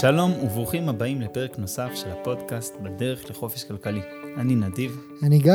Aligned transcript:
שלום 0.00 0.32
וברוכים 0.32 0.88
הבאים 0.88 1.20
לפרק 1.20 1.58
נוסף 1.58 1.90
של 1.94 2.10
הפודקאסט 2.10 2.74
בדרך 2.82 3.30
לחופש 3.30 3.64
כלכלי. 3.64 4.00
אני 4.36 4.54
נדיב. 4.54 5.00
אני 5.22 5.38
גיא. 5.38 5.52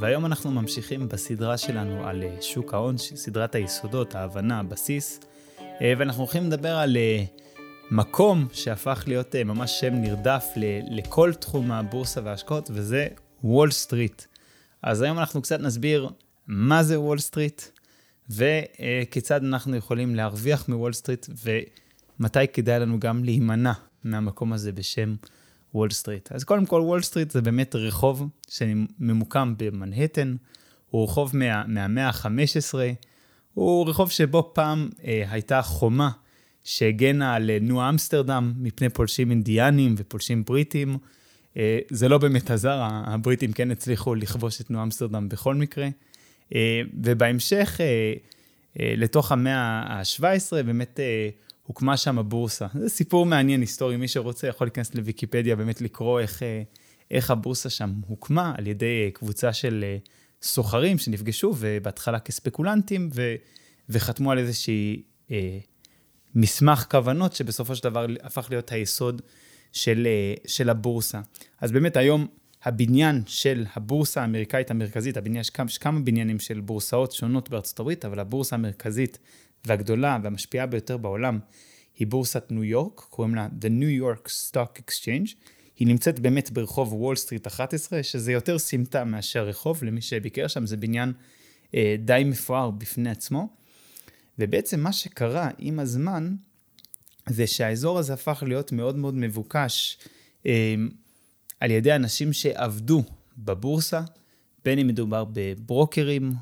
והיום 0.00 0.26
אנחנו 0.26 0.50
ממשיכים 0.50 1.08
בסדרה 1.08 1.58
שלנו 1.58 2.06
על 2.06 2.22
אה, 2.22 2.36
שוק 2.40 2.74
ההון, 2.74 2.98
סדרת 2.98 3.54
היסודות, 3.54 4.14
ההבנה, 4.14 4.60
הבסיס, 4.60 5.20
אה, 5.60 5.92
ואנחנו 5.98 6.22
הולכים 6.22 6.46
לדבר 6.46 6.76
על 6.76 6.96
אה, 6.96 7.24
מקום 7.90 8.46
שהפך 8.52 9.04
להיות 9.06 9.36
ממש 9.36 9.80
שם 9.80 9.94
נרדף 9.94 10.46
לכל 10.90 11.32
תחום 11.34 11.72
הבורסה 11.72 12.20
וההשקעות, 12.24 12.70
וזה 12.72 13.08
וול 13.44 13.70
סטריט. 13.70 14.22
אז 14.82 15.02
היום 15.02 15.18
אנחנו 15.18 15.42
קצת 15.42 15.60
נסביר 15.60 16.08
מה 16.46 16.82
זה 16.82 17.00
וול 17.00 17.18
סטריט, 17.18 17.62
וכיצד 18.30 19.44
אנחנו 19.44 19.76
יכולים 19.76 20.14
להרוויח 20.14 20.68
מוול 20.68 20.92
סטריט, 20.92 21.26
ומתי 22.20 22.48
כדאי 22.52 22.80
לנו 22.80 23.00
גם 23.00 23.24
להימנע 23.24 23.72
מהמקום 24.04 24.52
הזה 24.52 24.72
בשם 24.72 25.14
וול 25.74 25.90
סטריט. 25.90 26.32
אז 26.32 26.44
קודם 26.44 26.66
כל, 26.66 26.80
וול 26.80 27.02
סטריט 27.02 27.30
זה 27.30 27.42
באמת 27.42 27.74
רחוב 27.74 28.28
שממוקם 28.48 29.54
במנהטן, 29.58 30.36
הוא 30.90 31.04
רחוב 31.04 31.36
מה, 31.36 31.66
מהמאה 31.66 32.08
ה-15, 32.08 32.74
הוא 33.54 33.88
רחוב 33.88 34.10
שבו 34.10 34.50
פעם 34.54 34.88
אה, 35.04 35.24
הייתה 35.30 35.62
חומה 35.62 36.10
שהגנה 36.64 37.34
על 37.34 37.50
אה, 37.50 37.58
ניו 37.60 37.88
אמסטרדם 37.88 38.52
מפני 38.56 38.88
פולשים 38.88 39.30
אינדיאנים 39.30 39.94
ופולשים 39.98 40.44
בריטים. 40.44 40.98
אה, 41.56 41.78
זה 41.90 42.08
לא 42.08 42.18
באמת 42.18 42.50
עזר, 42.50 42.78
הבריטים 42.90 43.52
כן 43.52 43.70
הצליחו 43.70 44.14
לכבוש 44.14 44.60
את 44.60 44.70
ניו 44.70 44.82
אמסטרדם 44.82 45.28
בכל 45.28 45.54
מקרה. 45.54 45.88
אה, 46.54 46.80
ובהמשך, 47.02 47.80
אה, 47.80 48.12
אה, 48.80 48.94
לתוך 48.96 49.32
המאה 49.32 49.82
ה-17, 49.86 50.62
באמת 50.62 51.00
הוקמה 51.66 51.96
שם 51.96 52.18
הבורסה. 52.18 52.66
זה 52.74 52.88
סיפור 52.88 53.26
מעניין, 53.26 53.60
היסטורי, 53.60 53.96
מי 53.96 54.08
שרוצה 54.08 54.46
יכול 54.46 54.66
להיכנס 54.66 54.94
לוויקיפדיה, 54.94 55.56
באמת 55.56 55.80
לקרוא 55.80 56.20
איך, 56.20 56.42
איך 57.10 57.30
הבורסה 57.30 57.70
שם 57.70 57.92
הוקמה 58.06 58.52
על 58.58 58.66
ידי 58.66 59.10
קבוצה 59.14 59.52
של 59.52 59.84
סוחרים 60.42 60.98
שנפגשו, 60.98 61.54
ובהתחלה 61.58 62.18
כספקולנטים, 62.18 63.10
ו, 63.14 63.34
וחתמו 63.88 64.32
על 64.32 64.38
איזושהי 64.38 65.02
אה, 65.30 65.58
מסמך 66.34 66.86
כוונות, 66.90 67.32
שבסופו 67.32 67.76
של 67.76 67.84
דבר 67.84 68.06
הפך 68.22 68.46
להיות 68.50 68.72
היסוד 68.72 69.22
של, 69.72 70.08
של 70.46 70.70
הבורסה. 70.70 71.20
אז 71.60 71.72
באמת 71.72 71.96
היום 71.96 72.26
הבניין 72.62 73.22
של 73.26 73.64
הבורסה 73.74 74.20
האמריקאית 74.20 74.70
המרכזית, 74.70 75.16
הבניין, 75.16 75.40
יש 75.40 75.50
כמה, 75.50 75.70
כמה 75.80 76.00
בניינים 76.00 76.38
של 76.38 76.60
בורסאות 76.60 77.12
שונות 77.12 77.50
בארצות 77.50 77.80
הברית, 77.80 78.04
אבל 78.04 78.20
הבורסה 78.20 78.56
המרכזית 78.56 79.18
והגדולה 79.66 80.18
והמשפיעה 80.22 80.66
ביותר 80.66 80.96
בעולם 80.96 81.38
היא 81.96 82.06
בורסת 82.06 82.44
ניו 82.50 82.64
יורק, 82.64 83.00
קוראים 83.10 83.34
לה 83.34 83.48
The 83.60 83.64
New 83.64 84.02
York 84.02 84.28
Stock 84.28 84.80
Exchange. 84.80 85.34
היא 85.76 85.88
נמצאת 85.88 86.20
באמת 86.20 86.50
ברחוב 86.50 86.92
וול 86.92 87.16
סטריט 87.16 87.46
11, 87.46 88.02
שזה 88.02 88.32
יותר 88.32 88.58
סמטה 88.58 89.04
מאשר 89.04 89.46
רחוב, 89.46 89.84
למי 89.84 90.00
שביקר 90.00 90.48
שם, 90.48 90.66
זה 90.66 90.76
בניין 90.76 91.12
אה, 91.74 91.96
די 91.98 92.22
מפואר 92.26 92.70
בפני 92.70 93.10
עצמו. 93.10 93.48
ובעצם 94.38 94.80
מה 94.80 94.92
שקרה 94.92 95.50
עם 95.58 95.78
הזמן, 95.78 96.34
זה 97.28 97.46
שהאזור 97.46 97.98
הזה 97.98 98.12
הפך 98.12 98.42
להיות 98.46 98.72
מאוד 98.72 98.96
מאוד 98.96 99.14
מבוקש. 99.14 99.98
אה, 100.46 100.74
על 101.60 101.70
ידי 101.70 101.94
אנשים 101.94 102.32
שעבדו 102.32 103.02
בבורסה, 103.38 104.00
בין 104.64 104.78
אם 104.78 104.86
מדובר 104.86 105.24
בברוקרים, 105.32 106.32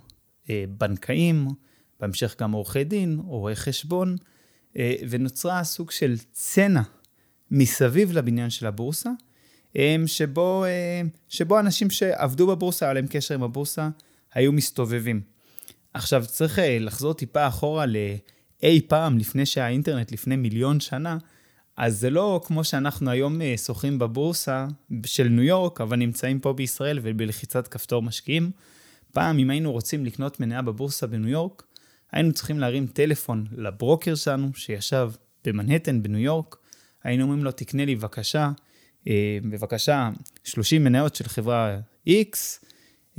אה, 0.50 0.64
בנקאים, 0.68 1.48
בהמשך 2.00 2.36
גם 2.40 2.52
עורכי 2.52 2.84
דין, 2.84 3.20
רואי 3.24 3.56
חשבון, 3.56 4.16
אה, 4.76 4.94
ונוצרה 5.10 5.64
סוג 5.64 5.90
של 5.90 6.14
צנע 6.32 6.82
מסביב 7.50 8.12
לבניין 8.12 8.50
של 8.50 8.66
הבורסה, 8.66 9.10
אה, 9.76 9.96
שבו, 10.06 10.64
שבו 11.28 11.60
אנשים 11.60 11.90
שעבדו 11.90 12.46
בבורסה, 12.46 12.86
היה 12.86 12.92
להם 12.92 13.06
קשר 13.06 13.34
עם 13.34 13.42
הבורסה, 13.42 13.88
היו 14.34 14.52
מסתובבים. 14.52 15.20
עכשיו, 15.94 16.24
צריך 16.26 16.58
לחזור 16.80 17.14
טיפה 17.14 17.48
אחורה 17.48 17.84
לאי 17.86 18.80
פעם, 18.88 19.18
לפני 19.18 19.46
שהאינטרנט, 19.46 20.12
לפני 20.12 20.36
מיליון 20.36 20.80
שנה, 20.80 21.18
אז 21.76 22.00
זה 22.00 22.10
לא 22.10 22.40
כמו 22.44 22.64
שאנחנו 22.64 23.10
היום 23.10 23.42
אה, 23.42 23.54
שוחים 23.56 23.98
בבורסה 23.98 24.66
של 25.06 25.28
ניו 25.28 25.44
יורק, 25.44 25.80
אבל 25.80 25.96
נמצאים 25.96 26.40
פה 26.40 26.52
בישראל 26.52 26.98
ובלחיצת 27.02 27.68
כפתור 27.68 28.02
משקיעים. 28.02 28.50
פעם, 29.12 29.38
אם 29.38 29.50
היינו 29.50 29.72
רוצים 29.72 30.04
לקנות 30.04 30.40
מניה 30.40 30.62
בבורסה 30.62 31.06
בניו 31.06 31.28
יורק, 31.28 31.62
היינו 32.14 32.32
צריכים 32.32 32.58
להרים 32.58 32.86
טלפון 32.86 33.46
לברוקר 33.56 34.14
שלנו, 34.14 34.50
שישב 34.54 35.10
במנהטן 35.44 36.02
בניו 36.02 36.20
יורק, 36.20 36.56
היינו 37.04 37.22
אומרים 37.22 37.44
לו, 37.44 37.50
תקנה 37.52 37.84
לי 37.84 37.96
בבקשה, 37.96 38.50
אה, 39.08 39.38
בבקשה, 39.42 40.10
30 40.44 40.84
מניות 40.84 41.14
של 41.14 41.24
חברה 41.24 41.78
X, 42.08 42.36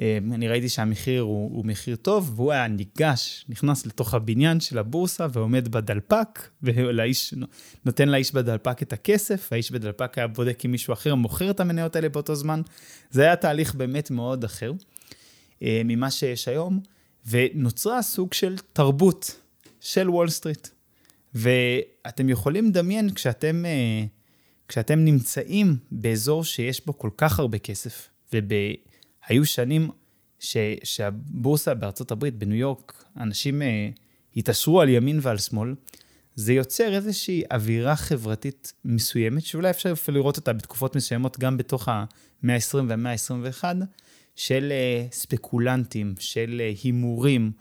אה, 0.02 0.18
אני 0.34 0.48
ראיתי 0.48 0.70
שהמחיר 0.70 1.22
הוא, 1.22 1.58
הוא 1.58 1.66
מחיר 1.66 1.96
טוב, 1.96 2.34
והוא 2.36 2.52
היה 2.52 2.68
ניגש, 2.68 3.46
נכנס 3.50 3.86
לתוך 3.86 4.14
הבניין 4.14 4.60
של 4.60 4.78
הבורסה 4.78 5.28
ועומד 5.34 5.68
בדלפק, 5.68 6.50
ולאיש, 6.64 7.34
נותן 7.86 8.10
לאיש 8.10 8.34
בדלפק 8.34 8.82
את 8.82 8.94
הכסף, 8.94 9.54
האיש 9.54 9.72
בדלפק 9.72 10.18
היה 10.18 10.28
בודק 10.28 10.66
אם 10.66 10.72
מישהו 10.72 10.94
אחר 10.94 11.16
מוכר 11.16 11.52
את 11.52 11.60
המניות 11.60 11.96
האלה 11.96 12.10
באותו 12.10 12.36
זמן. 12.36 12.62
זה 13.10 13.22
היה 13.22 13.36
תהליך 13.36 13.76
באמת 13.76 14.12
מאוד 14.12 14.44
אחר 14.44 14.72
אה, 15.64 15.82
ממה 15.86 16.12
שיש 16.12 16.48
היום, 16.48 16.95
ונוצרה 17.30 18.02
סוג 18.02 18.34
של 18.34 18.56
תרבות 18.74 19.40
של 19.80 20.10
וול 20.10 20.30
סטריט. 20.30 20.68
ואתם 21.34 22.30
יכולים 22.30 22.66
לדמיין 22.66 23.14
כשאתם, 23.14 23.66
אה, 23.66 24.06
כשאתם 24.68 25.00
נמצאים 25.00 25.78
באזור 25.92 26.44
שיש 26.44 26.86
בו 26.86 26.98
כל 26.98 27.10
כך 27.18 27.40
הרבה 27.40 27.58
כסף, 27.58 28.10
וב... 28.34 28.52
היו 29.28 29.46
שנים 29.46 29.90
ש, 30.40 30.58
שהבורסה 30.84 31.74
בארצות 31.74 32.12
הברית, 32.12 32.36
בניו 32.36 32.58
יורק, 32.58 33.06
אנשים 33.18 33.62
אה, 33.62 33.90
התעשרו 34.36 34.82
על 34.82 34.90
ימין 34.90 35.20
ועל 35.22 35.38
שמאל. 35.38 35.76
זה 36.36 36.54
יוצר 36.54 36.96
איזושהי 36.96 37.44
אווירה 37.52 37.96
חברתית 37.96 38.74
מסוימת, 38.86 39.46
שאולי 39.46 39.70
אפשר 39.70 39.92
אפילו 39.92 40.18
לראות 40.18 40.38
אותה 40.38 40.54
בתקופות 40.54 40.96
מסוימות, 40.96 41.40
גם 41.40 41.58
בתוך 41.58 41.88
המאה 41.88 42.56
ה-20 42.56 42.78
והמאה 42.88 43.12
ה-21, 43.12 43.64
של 44.36 44.72
אה, 44.72 45.08
ספקולנטים, 45.12 46.14
של 46.20 46.62
אה, 46.64 46.72
הימורים, 46.84 47.52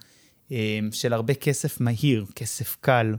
אה, 0.52 0.78
של 0.92 1.12
הרבה 1.12 1.34
כסף 1.34 1.80
מהיר, 1.80 2.26
כסף 2.34 2.76
קל. 2.80 3.14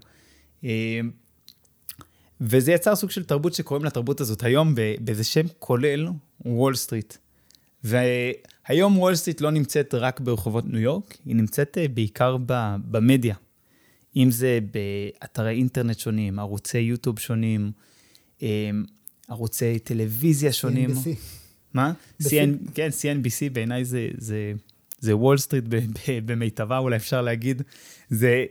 וזה 2.41 2.71
יצר 2.71 2.95
סוג 2.95 3.11
של 3.11 3.23
תרבות 3.23 3.53
שקוראים 3.53 3.85
לתרבות 3.85 4.21
הזאת 4.21 4.43
היום 4.43 4.75
באיזה 4.99 5.23
שם 5.23 5.45
כולל 5.59 6.07
וול 6.45 6.75
סטריט. 6.75 7.17
והיום 7.83 8.97
וול 8.97 9.15
סטריט 9.15 9.41
לא 9.41 9.51
נמצאת 9.51 9.93
רק 9.93 10.19
ברחובות 10.19 10.65
ניו 10.65 10.79
יורק, 10.79 11.17
היא 11.25 11.35
נמצאת 11.35 11.77
בעיקר 11.93 12.37
במדיה. 12.91 13.35
אם 14.15 14.31
זה 14.31 14.59
באתרי 14.71 15.55
אינטרנט 15.55 15.99
שונים, 15.99 16.39
ערוצי 16.39 16.77
יוטיוב 16.77 17.19
שונים, 17.19 17.71
ערוצי 19.27 19.79
טלוויזיה 19.79 20.53
שונים. 20.53 20.89
CNBC. 20.89 21.44
מה? 21.75 21.93
CN, 22.23 22.71
כן, 22.73 22.89
CNBC 23.01 23.53
בעיניי 23.53 23.85
זה, 23.85 24.07
זה, 24.17 24.53
זה 24.99 25.15
וול 25.15 25.37
סטריט 25.37 25.63
במיטבה, 26.25 26.77
אולי 26.77 26.95
אפשר 26.95 27.21
להגיד. 27.21 27.61
זה, 28.09 28.45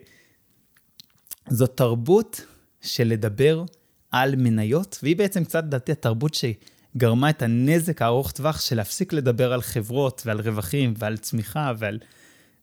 זו 1.48 1.66
תרבות 1.66 2.40
של 2.80 3.08
לדבר 3.08 3.64
על 4.10 4.36
מניות, 4.36 4.98
והיא 5.02 5.16
בעצם 5.16 5.44
קצת, 5.44 5.64
לדעתי, 5.64 5.92
התרבות 5.92 6.34
שהיא... 6.34 6.54
גרמה 6.96 7.30
את 7.30 7.42
הנזק 7.42 8.02
הארוך 8.02 8.32
טווח 8.32 8.60
של 8.60 8.76
להפסיק 8.76 9.12
לדבר 9.12 9.52
על 9.52 9.62
חברות 9.62 10.22
ועל 10.26 10.40
רווחים 10.40 10.94
ועל 10.98 11.16
צמיחה 11.16 11.72
ועל, 11.78 11.98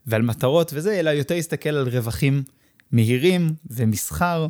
ועל 0.07 0.22
מטרות 0.22 0.72
וזה, 0.73 0.99
אלא 0.99 1.09
יותר 1.09 1.35
להסתכל 1.35 1.69
על 1.69 1.89
רווחים 1.89 2.43
מהירים 2.91 3.53
ומסחר 3.66 4.47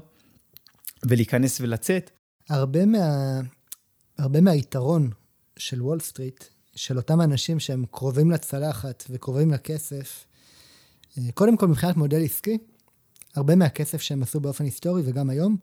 ולהיכנס 1.06 1.62
ולצאת. 1.62 2.12
הרבה, 2.50 2.86
מה, 2.86 3.40
הרבה 4.18 4.42
מהיתרון 4.42 5.10
של 5.62 5.82
וול 5.82 6.00
סטריט, 6.00 6.44
של 6.76 6.98
אותם 6.98 7.22
אנשים 7.22 7.60
שהם 7.60 7.86
קרובים 7.92 8.32
לצלחת 8.32 9.04
וקרובים 9.10 9.52
לכסף, 9.52 10.26
אה, 11.18 11.32
קודם 11.34 11.58
כל 11.58 11.68
מבחינת 11.68 11.98
מודל 11.98 12.24
עסקי, 12.24 12.58
הרבה 13.36 13.56
מהכסף 13.56 14.02
שהם 14.02 14.24
עשו 14.24 14.40
באופן 14.40 14.64
היסטורי 14.64 15.02
וגם 15.06 15.30
היום, 15.30 15.58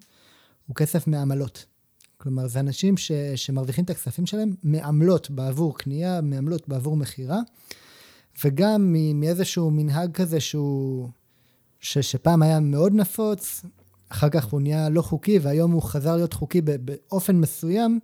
הוא 0.67 0.77
כסף 0.77 1.06
מעמלות. 1.06 1.65
כלומר, 2.17 2.47
זה 2.47 2.61
אנשים 2.61 2.97
ש, 2.97 3.12
שמרוויחים 3.37 3.85
את 3.85 3.91
הכספים 3.91 4.27
שלהם 4.27 4.55
מעמלות 4.62 5.31
בעבור 5.31 5.79
קנייה, 5.79 6.21
מעמלות 6.21 6.69
בעבור 6.69 6.97
מכירה, 6.97 7.39
וגם 8.45 8.95
מאיזשהו 9.15 9.71
מנהג 9.71 10.15
כזה 10.15 10.41
שהוא, 10.41 11.09
ש, 11.81 11.99
שפעם 11.99 12.43
היה 12.43 12.61
מאוד 12.61 12.95
נפוץ, 12.95 13.65
אחר 14.09 14.29
כך 14.29 14.45
הוא 14.45 14.61
נהיה 14.61 14.89
לא 14.89 15.03
חוקי, 15.03 15.39
והיום 15.39 15.73
הוא 15.73 15.83
חזר 15.83 16.17
להיות 16.17 16.33
חוקי 16.33 16.61
באופן 16.61 17.37
מסוים, 17.37 18.00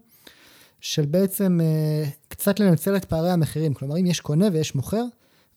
של 0.85 1.07
בעצם 1.07 1.61
אה, 1.63 2.05
קצת 2.29 2.61
לנצל 2.61 2.97
את 2.97 3.05
פערי 3.05 3.31
המחירים. 3.31 3.75
כלומר, 3.75 3.97
אם 3.99 4.07
יש 4.07 4.21
קונה 4.21 4.47
ויש 4.53 4.75
מוכר, 4.75 5.05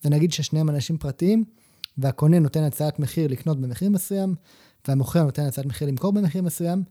ונגיד 0.06 0.32
ששניהם 0.32 0.70
אנשים 0.70 0.98
פרטיים, 0.98 1.44
והקונה 1.98 2.40
נותן 2.40 2.64
הצעת 2.64 3.00
מחיר 3.00 3.28
לקנות 3.28 3.62
במחיר 3.62 3.90
מסוים, 3.90 4.36
והמוכר 4.88 5.24
נותן 5.24 5.46
הצעת 5.46 5.66
מחיר 5.66 5.88
למכור 5.88 6.14
במחיר 6.14 6.42
מסוים, 6.42 6.84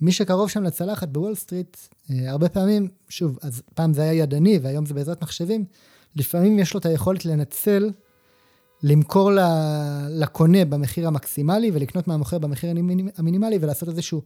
מי 0.00 0.12
שקרוב 0.12 0.50
שם 0.50 0.62
לצלחת 0.62 1.08
בוול 1.08 1.34
סטריט, 1.34 1.76
אה, 2.10 2.30
הרבה 2.30 2.48
פעמים, 2.48 2.88
שוב, 3.08 3.38
אז 3.42 3.62
פעם 3.74 3.94
זה 3.94 4.02
היה 4.02 4.12
ידני 4.12 4.58
והיום 4.62 4.86
זה 4.86 4.94
בעזרת 4.94 5.22
מחשבים, 5.22 5.64
לפעמים 6.16 6.58
יש 6.58 6.74
לו 6.74 6.80
את 6.80 6.86
היכולת 6.86 7.24
לנצל, 7.24 7.90
למכור 8.82 9.30
לקונה 10.10 10.64
במחיר 10.64 11.06
המקסימלי 11.06 11.70
ולקנות 11.74 12.08
מהמוכר 12.08 12.38
במחיר 12.38 12.70
המינימלי 13.16 13.58
ולעשות 13.60 13.88
איזשהו 13.88 14.22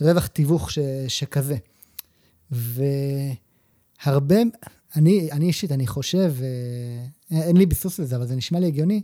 רווח 0.00 0.26
תיווך 0.26 0.70
ש, 0.70 0.78
שכזה. 1.08 1.56
והרבה, 2.50 4.36
אני, 4.96 5.32
אני 5.32 5.46
אישית, 5.46 5.72
אני 5.72 5.86
חושב, 5.86 6.34
אה, 7.32 7.42
אין 7.42 7.56
לי 7.56 7.66
ביסוס 7.66 7.98
לזה, 7.98 8.16
אבל 8.16 8.26
זה 8.26 8.36
נשמע 8.36 8.60
לי 8.60 8.66
הגיוני, 8.66 9.02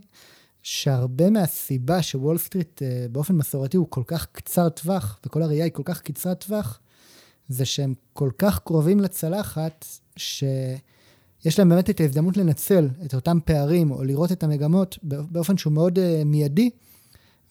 שהרבה 0.63 1.29
מהסיבה 1.29 2.01
שוול 2.01 2.37
סטריט 2.37 2.81
אה, 2.81 3.05
באופן 3.11 3.35
מסורתי 3.35 3.77
הוא 3.77 3.87
כל 3.89 4.03
כך 4.07 4.27
קצר 4.31 4.69
טווח, 4.69 5.19
וכל 5.25 5.41
הראייה 5.41 5.63
היא 5.63 5.73
כל 5.73 5.83
כך 5.85 6.01
קצרת 6.01 6.43
טווח, 6.45 6.79
זה 7.49 7.65
שהם 7.65 7.93
כל 8.13 8.29
כך 8.37 8.59
קרובים 8.59 8.99
לצלחת, 8.99 9.85
שיש 10.17 11.59
להם 11.59 11.69
באמת 11.69 11.89
את 11.89 11.99
ההזדמנות 11.99 12.37
לנצל 12.37 12.89
את 13.05 13.13
אותם 13.13 13.37
פערים, 13.45 13.91
או 13.91 14.03
לראות 14.03 14.31
את 14.31 14.43
המגמות 14.43 14.99
באופן 15.03 15.57
שהוא 15.57 15.73
מאוד 15.73 15.99
uh, 15.99 16.01
מיידי, 16.25 16.69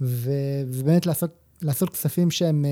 ובאמת 0.01 1.07
לעשות, 1.07 1.31
לעשות 1.63 1.91
כספים 1.91 2.31
שהם, 2.31 2.65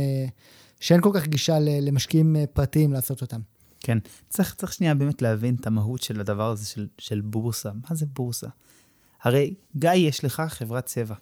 שאין 0.80 1.00
כל 1.00 1.10
כך 1.14 1.26
גישה 1.26 1.58
למשקיעים 1.60 2.36
uh, 2.36 2.46
פרטיים 2.46 2.92
לעשות 2.92 3.22
אותם. 3.22 3.40
כן, 3.80 3.98
צריך, 4.28 4.54
צריך 4.54 4.72
שנייה 4.72 4.94
באמת 4.94 5.22
להבין 5.22 5.54
את 5.60 5.66
המהות 5.66 6.02
של 6.02 6.20
הדבר 6.20 6.50
הזה 6.50 6.66
של, 6.66 6.86
של 6.98 7.20
בורסה. 7.20 7.70
מה 7.72 7.96
זה 7.96 8.06
בורסה? 8.06 8.48
הרי 9.22 9.54
גיא, 9.76 9.90
יש 9.90 10.24
לך 10.24 10.42
חברת 10.48 10.86
צבע. 10.86 11.14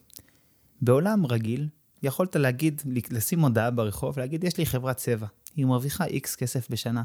בעולם 0.81 1.27
רגיל, 1.27 1.69
יכולת 2.03 2.37
להגיד, 2.37 2.83
לשים 3.11 3.41
הודעה 3.41 3.71
ברחוב, 3.71 4.15
ולהגיד, 4.17 4.45
יש 4.45 4.59
לי 4.59 4.67
חברת 4.67 4.97
צבע, 4.97 5.27
היא 5.57 5.67
מרוויחה 5.67 6.05
איקס 6.05 6.37
כסף 6.37 6.71
בשנה. 6.71 7.03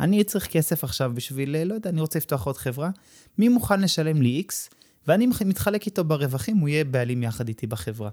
אני 0.00 0.24
צריך 0.24 0.46
כסף 0.46 0.84
עכשיו 0.84 1.12
בשביל, 1.14 1.64
לא 1.64 1.74
יודע, 1.74 1.90
אני 1.90 2.00
רוצה 2.00 2.18
לפתוח 2.18 2.46
עוד 2.46 2.56
חברה, 2.56 2.90
מי 3.38 3.48
מוכן 3.48 3.80
לשלם 3.80 4.22
לי 4.22 4.28
איקס, 4.28 4.70
ואני 5.06 5.26
מתחלק 5.44 5.86
איתו 5.86 6.04
ברווחים, 6.04 6.56
הוא 6.56 6.68
יהיה 6.68 6.84
בעלים 6.84 7.22
יחד 7.22 7.48
איתי 7.48 7.66
בחברה. 7.66 8.10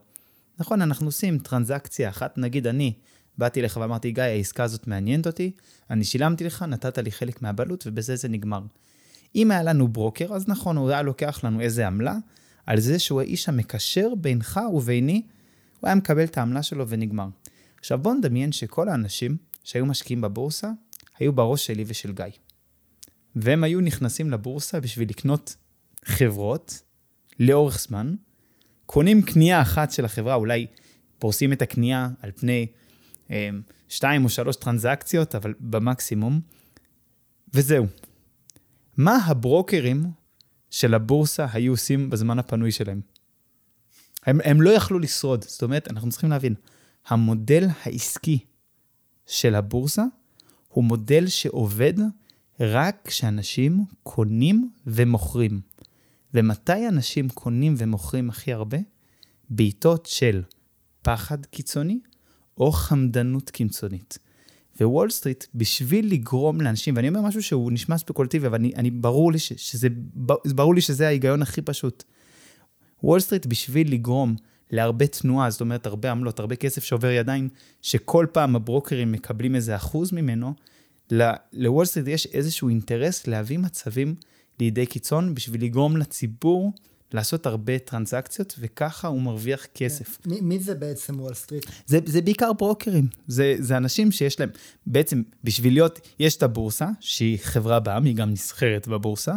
נכון, 0.59 0.81
אנחנו 0.81 1.05
עושים 1.05 1.39
טרנזקציה 1.39 2.09
אחת, 2.09 2.37
נגיד 2.37 2.67
אני 2.67 2.93
באתי 3.37 3.61
לך 3.61 3.77
ואמרתי, 3.81 4.11
גיא, 4.11 4.23
העסקה 4.23 4.63
הזאת 4.63 4.87
מעניינת 4.87 5.27
אותי, 5.27 5.51
אני 5.89 6.03
שילמתי 6.03 6.43
לך, 6.43 6.63
נתת 6.63 6.97
לי 6.97 7.11
חלק 7.11 7.41
מהבעלות, 7.41 7.87
ובזה 7.87 8.15
זה 8.15 8.27
נגמר. 8.27 8.61
אם 9.35 9.51
היה 9.51 9.63
לנו 9.63 9.87
ברוקר, 9.87 10.33
אז 10.33 10.47
נכון, 10.47 10.77
הוא 10.77 10.89
היה 10.89 11.01
לוקח 11.01 11.43
לנו 11.43 11.61
איזה 11.61 11.87
עמלה, 11.87 12.15
על 12.65 12.79
זה 12.79 12.99
שהוא 12.99 13.21
האיש 13.21 13.49
המקשר 13.49 14.15
בינך 14.15 14.59
וביני, 14.73 15.21
הוא 15.79 15.87
היה 15.87 15.95
מקבל 15.95 16.23
את 16.23 16.37
העמלה 16.37 16.63
שלו 16.63 16.87
ונגמר. 16.87 17.27
עכשיו 17.79 17.99
בואו 17.99 18.13
נדמיין 18.13 18.51
שכל 18.51 18.89
האנשים 18.89 19.37
שהיו 19.63 19.85
משקיעים 19.85 20.21
בבורסה, 20.21 20.71
היו 21.19 21.33
בראש 21.33 21.65
שלי 21.65 21.83
ושל 21.87 22.11
גיא. 22.11 22.25
והם 23.35 23.63
היו 23.63 23.81
נכנסים 23.81 24.31
לבורסה 24.31 24.79
בשביל 24.79 25.09
לקנות 25.09 25.55
חברות 26.05 26.81
לאורך 27.39 27.79
זמן, 27.79 28.15
קונים 28.85 29.21
קנייה 29.21 29.61
אחת 29.61 29.91
של 29.91 30.05
החברה, 30.05 30.35
אולי 30.35 30.67
פורסים 31.19 31.53
את 31.53 31.61
הקנייה 31.61 32.09
על 32.21 32.31
פני 32.31 32.67
שתיים 33.89 34.23
או 34.23 34.29
שלוש 34.29 34.55
טרנזקציות, 34.55 35.35
אבל 35.35 35.53
במקסימום, 35.59 36.41
וזהו. 37.53 37.85
מה 38.97 39.17
הברוקרים 39.25 40.05
של 40.69 40.93
הבורסה 40.93 41.45
היו 41.53 41.73
עושים 41.73 42.09
בזמן 42.09 42.39
הפנוי 42.39 42.71
שלהם? 42.71 43.01
הם, 44.25 44.39
הם 44.43 44.61
לא 44.61 44.69
יכלו 44.69 44.99
לשרוד. 44.99 45.43
זאת 45.43 45.63
אומרת, 45.63 45.91
אנחנו 45.91 46.09
צריכים 46.09 46.29
להבין, 46.29 46.55
המודל 47.07 47.67
העסקי 47.83 48.39
של 49.25 49.55
הבורסה 49.55 50.03
הוא 50.67 50.83
מודל 50.83 51.27
שעובד 51.27 51.93
רק 52.59 53.01
כשאנשים 53.03 53.85
קונים 54.03 54.71
ומוכרים. 54.87 55.61
ומתי 56.33 56.87
אנשים 56.87 57.29
קונים 57.29 57.75
ומוכרים 57.77 58.29
הכי 58.29 58.53
הרבה? 58.53 58.77
בעיתות 59.49 60.05
של 60.05 60.43
פחד 61.01 61.45
קיצוני 61.45 61.99
או 62.57 62.71
חמדנות 62.71 63.49
קיצונית. 63.49 64.17
ווול 64.81 65.09
סטריט, 65.09 65.45
בשביל 65.55 66.11
לגרום 66.13 66.61
לאנשים, 66.61 66.95
ואני 66.95 67.09
אומר 67.09 67.21
משהו 67.21 67.43
שהוא 67.43 67.71
נשמע 67.71 67.97
ספקולטיבי, 67.97 68.47
אבל 68.47 68.55
אני, 68.55 68.71
אני 68.75 68.91
ברור, 68.91 69.31
לי 69.31 69.39
ש, 69.39 69.53
שזה, 69.53 69.87
ברור 70.45 70.75
לי 70.75 70.81
שזה 70.81 71.07
ההיגיון 71.07 71.41
הכי 71.41 71.61
פשוט. 71.61 72.03
וול 73.03 73.19
סטריט, 73.19 73.45
בשביל 73.45 73.93
לגרום 73.93 74.35
להרבה 74.71 75.07
תנועה, 75.07 75.49
זאת 75.49 75.61
אומרת, 75.61 75.85
הרבה 75.85 76.11
עמלות, 76.11 76.39
הרבה 76.39 76.55
כסף 76.55 76.83
שעובר 76.83 77.11
ידיים, 77.11 77.49
שכל 77.81 78.27
פעם 78.31 78.55
הברוקרים 78.55 79.11
מקבלים 79.11 79.55
איזה 79.55 79.75
אחוז 79.75 80.11
ממנו, 80.11 80.53
לוול 81.53 81.85
סטריט 81.85 82.07
יש 82.07 82.25
איזשהו 82.25 82.69
אינטרס 82.69 83.27
להביא 83.27 83.59
מצבים 83.59 84.15
לידי 84.59 84.85
קיצון 84.85 85.35
בשביל 85.35 85.63
לגרום 85.63 85.97
לציבור 85.97 86.73
לעשות 87.13 87.45
הרבה 87.45 87.79
טרנזקציות, 87.79 88.55
וככה 88.59 89.07
הוא 89.07 89.21
מרוויח 89.21 89.65
כסף. 89.75 90.17
מי, 90.25 90.41
מי 90.41 90.59
זה 90.59 90.75
בעצם 90.75 91.19
וול 91.19 91.33
סטריט? 91.33 91.65
זה, 91.85 91.99
זה 92.05 92.21
בעיקר 92.21 92.53
ברוקרים. 92.53 93.07
זה, 93.27 93.55
זה 93.59 93.77
אנשים 93.77 94.11
שיש 94.11 94.39
להם, 94.39 94.49
בעצם 94.87 95.21
בשביל 95.43 95.73
להיות, 95.73 95.99
יש 96.19 96.35
את 96.35 96.43
הבורסה, 96.43 96.87
שהיא 96.99 97.37
חברה 97.41 97.79
בע"מ, 97.79 98.05
היא 98.05 98.15
גם 98.15 98.29
נסחרת 98.29 98.87
בבורסה, 98.87 99.33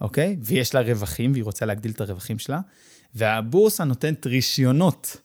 אוקיי? 0.00 0.36
ויש 0.40 0.74
לה 0.74 0.80
רווחים, 0.80 1.32
והיא 1.32 1.44
רוצה 1.44 1.66
להגדיל 1.66 1.90
את 1.90 2.00
הרווחים 2.00 2.38
שלה, 2.38 2.60
והבורסה 3.14 3.84
נותנת 3.84 4.26
רישיונות 4.26 5.16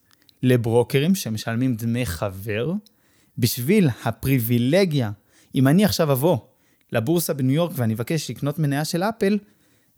לברוקרים 0.44 1.16
שמשלמים 1.16 1.76
דמי 1.76 2.06
חבר, 2.06 2.74
בשביל 3.38 3.90
הפריבילגיה, 4.06 5.12
אם 5.56 5.68
אני 5.68 5.86
עכשיו 5.86 6.12
אבוא 6.12 6.38
לבורסה 6.92 7.34
בניו 7.34 7.56
יורק 7.56 7.72
ואני 7.76 7.94
אבקש 7.94 8.30
לקנות 8.30 8.60
מניה 8.60 8.86
של 8.86 9.04
אפל, 9.04 9.38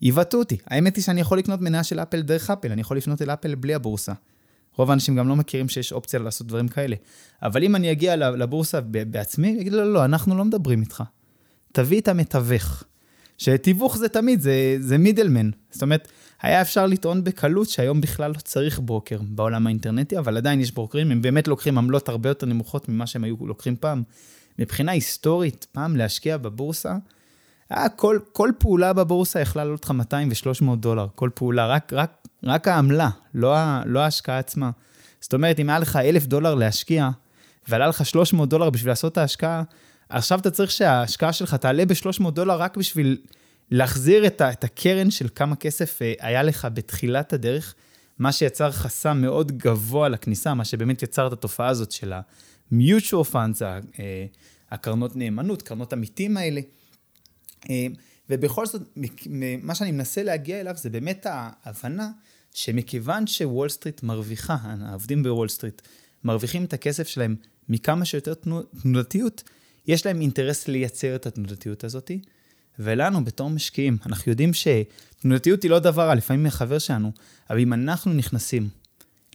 יבעטו 0.02 0.40
אותי. 0.40 0.58
האמת 0.68 0.96
היא 0.96 1.04
שאני 1.04 1.22
יכול 1.22 1.38
לקנות 1.38 1.62
מניה 1.62 1.84
של 1.84 2.00
אפל 2.00 2.22
דרך 2.22 2.50
אפל, 2.50 2.72
אני 2.72 2.82
יכול 2.82 2.98
לפנות 2.98 3.22
אל 3.22 3.30
אפל 3.30 3.56
בלי 3.56 3.74
הבורסה. 3.74 4.14
רוב 4.78 4.90
האנשים 4.90 5.16
גם 5.16 5.28
לא 5.28 5.36
מכירים 5.36 5.70
שיש 5.70 5.92
אופציה 5.92 6.20
לעשות 6.20 6.48
דברים 6.48 6.68
כאלה. 6.68 6.96
אבל 7.44 7.64
אם 7.64 7.76
אני 7.76 7.92
אגיע 7.92 8.16
לבורסה 8.16 8.82
בעצמי, 8.82 9.52
אני 9.52 9.62
אגיד 9.62 9.74
לו, 9.74 9.80
לא, 9.80 9.94
לא, 9.94 10.06
אנחנו 10.06 10.38
לא 10.38 10.46
מדברים 10.46 10.82
איתך. 10.82 11.04
תביא 11.72 12.02
את 12.02 12.08
המתווך. 12.08 12.84
שתיווך 13.38 13.98
זה 13.98 14.10
תמיד, 14.10 14.42
זה, 14.42 14.76
זה 14.80 14.98
מידלמן. 14.98 15.50
זאת 15.72 15.82
אומרת, 15.82 16.08
היה 16.42 16.62
אפשר 16.62 16.86
לטעון 16.86 17.24
בקלות 17.24 17.70
שהיום 17.70 18.02
בכלל 18.02 18.32
לא 18.32 18.40
צריך 18.40 18.80
ברוקר 18.84 19.20
בעולם 19.22 19.68
האינטרנטי, 19.68 20.18
אבל 20.18 20.38
עדיין 20.38 20.62
יש 20.62 20.72
ברוקרים, 20.72 21.12
הם 21.12 21.22
באמת 21.22 21.48
לוקחים 21.48 21.78
עמלות 21.78 22.10
הרבה 22.10 22.30
יותר 22.30 22.46
נמוכות 22.46 22.90
ממה 22.90 23.08
שהם 23.08 23.24
היו 23.24 23.36
לוקחים 23.42 23.76
פעם. 23.76 24.04
מבחינה 24.60 24.92
היסטורית, 24.92 25.68
פעם 25.72 25.98
להשקיע 25.98 26.38
בבורסה, 26.38 26.96
היה 27.72 27.90
כל, 27.90 28.20
כל 28.32 28.52
פעולה 28.58 28.94
בבורסה 28.94 29.40
יכלה 29.40 29.64
לעלות 29.64 29.86
לך 29.86 29.92
200 29.92 30.30
ו-300 30.30 30.76
דולר, 30.76 31.08
כל 31.16 31.30
פעולה, 31.36 31.68
רק, 31.68 31.94
רק, 31.94 32.28
רק 32.44 32.68
העמלה, 32.68 33.10
לא, 33.34 33.56
לא 33.86 34.00
ההשקעה 34.00 34.40
עצמה. 34.40 34.70
זאת 35.22 35.34
אומרת, 35.34 35.60
אם 35.60 35.70
היה 35.70 35.80
לך 35.80 35.96
1,000 35.96 36.26
דולר 36.26 36.56
להשקיע, 36.56 37.10
ועלה 37.68 37.88
לך 37.88 38.06
300 38.06 38.50
דולר 38.50 38.70
בשביל 38.70 38.92
לעשות 38.92 39.12
את 39.12 39.18
ההשקעה, 39.18 39.64
עכשיו 40.10 40.40
אתה 40.40 40.52
צריך 40.52 40.72
שההשקעה 40.72 41.34
שלך 41.34 41.54
תעלה 41.54 41.86
ב-300 41.86 42.32
דולר 42.32 42.62
רק 42.62 42.78
בשביל 42.78 43.18
להחזיר 43.72 44.28
את, 44.28 44.42
ה, 44.42 44.52
את 44.52 44.64
הקרן 44.64 45.12
של 45.12 45.28
כמה 45.36 45.56
כסף 45.56 46.02
אה, 46.02 46.14
היה 46.20 46.44
לך 46.44 46.68
בתחילת 46.74 47.34
הדרך, 47.34 47.76
מה 48.20 48.32
שיצר 48.32 48.72
חסם 48.72 49.18
מאוד 49.22 49.52
גבוה 49.52 50.10
לכניסה, 50.10 50.54
מה 50.54 50.66
שבאמת 50.66 51.04
יצר 51.04 51.28
את 51.28 51.34
התופעה 51.34 51.68
הזאת 51.68 51.92
של 51.92 52.14
ה-mutual 52.14 53.34
funds, 53.34 53.64
אה, 54.00 54.26
הקרנות 54.72 55.16
נאמנות, 55.16 55.62
קרנות 55.62 55.94
עמיתים 55.94 56.38
האלה. 56.38 56.62
אה, 57.70 57.88
ובכל 58.30 58.66
זאת, 58.66 58.82
מה 59.62 59.76
שאני 59.76 59.92
מנסה 59.92 60.24
להגיע 60.24 60.60
אליו 60.60 60.74
זה 60.78 60.90
באמת 60.90 61.26
ההבנה 61.30 62.12
שמכיוון 62.54 63.28
שוול 63.28 63.70
סטריט 63.70 64.04
מרוויחה, 64.04 64.58
העובדים 64.62 65.24
בוול 65.24 65.50
סטריט 65.50 65.82
מרוויחים 66.24 66.64
את 66.64 66.74
הכסף 66.74 67.08
שלהם 67.08 67.36
מכמה 67.70 68.06
שיותר 68.06 68.34
תנודתיות, 68.82 69.44
יש 69.88 70.06
להם 70.06 70.22
אינטרס 70.22 70.68
לייצר 70.68 71.16
את 71.16 71.26
התנודתיות 71.26 71.84
הזאת. 71.84 72.12
ולנו, 72.80 73.26
בתור 73.26 73.50
משקיעים, 73.50 73.98
אנחנו 74.06 74.32
יודעים 74.32 74.52
שתנודתיות 74.54 75.64
היא 75.64 75.72
לא 75.72 75.80
דבר 75.80 76.08
רע, 76.08 76.16
לפעמים 76.16 76.44
היא 76.44 76.59
החבר 76.59 76.80
שלנו, 76.80 77.12
אבל 77.50 77.60
אם 77.60 77.74
אנחנו 77.74 78.14
נכנסים 78.14 78.70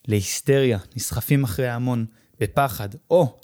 להיסטריה, 0.08 0.78
נסחפים 0.96 1.44
אחרי 1.44 1.66
ההמון, 1.66 2.06
בפחד, 2.40 2.88
או 3.10 3.38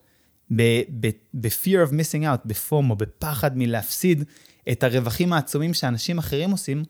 ב-fear 0.50 1.88
of 1.88 1.90
missing 1.90 2.22
out, 2.22 2.40
ב-FOMO, 2.44 2.96
בפחד 2.96 3.58
מלהפסיד 3.58 4.24
את 4.72 4.82
הרווחים 4.82 5.32
העצומים 5.32 5.74
שאנשים 5.74 6.18
אחרים 6.18 6.50
עושים, 6.50 6.84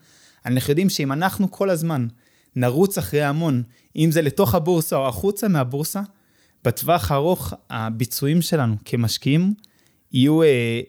אנחנו 0.45 0.71
יודעים 0.71 0.89
שאם 0.89 1.11
אנחנו 1.11 1.51
כל 1.51 1.69
הזמן 1.69 2.07
נרוץ 2.55 2.97
אחרי 2.97 3.21
ההמון, 3.21 3.63
אם 3.95 4.11
זה 4.11 4.21
לתוך 4.21 4.55
הבורסה 4.55 4.95
או 4.95 5.07
החוצה 5.07 5.47
מהבורסה, 5.47 6.01
בטווח 6.63 7.11
הארוך 7.11 7.53
הביצועים 7.69 8.41
שלנו 8.41 8.75
כמשקיעים 8.85 9.53
יהיו, 10.11 10.43
אה, 10.43 10.81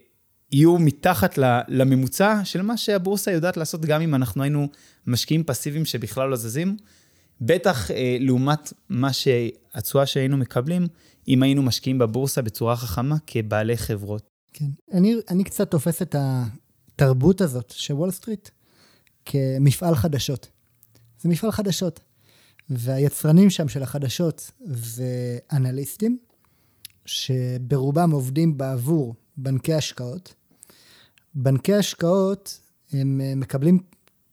יהיו 0.52 0.78
מתחת 0.78 1.38
לממוצע 1.68 2.40
של 2.44 2.62
מה 2.62 2.76
שהבורסה 2.76 3.30
יודעת 3.30 3.56
לעשות 3.56 3.80
גם 3.80 4.00
אם 4.00 4.14
אנחנו 4.14 4.42
היינו 4.42 4.68
משקיעים 5.06 5.44
פסיביים 5.44 5.84
שבכלל 5.84 6.28
לא 6.28 6.36
זזים. 6.36 6.76
בטח 7.40 7.90
אה, 7.90 8.16
לעומת 8.20 8.72
מה 8.88 9.10
התשואה 9.74 10.06
שהיינו 10.06 10.36
מקבלים 10.36 10.86
אם 11.28 11.42
היינו 11.42 11.62
משקיעים 11.62 11.98
בבורסה 11.98 12.42
בצורה 12.42 12.76
חכמה 12.76 13.16
כבעלי 13.26 13.76
חברות. 13.76 14.22
כן. 14.52 14.66
אני, 14.92 15.14
אני 15.30 15.44
קצת 15.44 15.70
תופס 15.70 16.02
את 16.02 16.14
התרבות 16.94 17.40
הזאת 17.40 17.70
של 17.70 17.94
וול 17.94 18.10
סטריט 18.10 18.48
כמפעל 19.24 19.94
חדשות. 19.94 20.48
זה 21.20 21.28
מפעל 21.28 21.50
חדשות. 21.50 22.00
והיצרנים 22.70 23.50
שם 23.50 23.68
של 23.68 23.82
החדשות 23.82 24.50
זה 24.64 25.38
אנליסטים, 25.52 26.18
שברובם 27.06 28.10
עובדים 28.10 28.58
בעבור 28.58 29.14
בנקי 29.36 29.74
השקעות. 29.74 30.34
בנקי 31.34 31.74
השקעות, 31.74 32.60
הם 32.92 33.20
אה, 33.20 33.34
מקבלים 33.34 33.78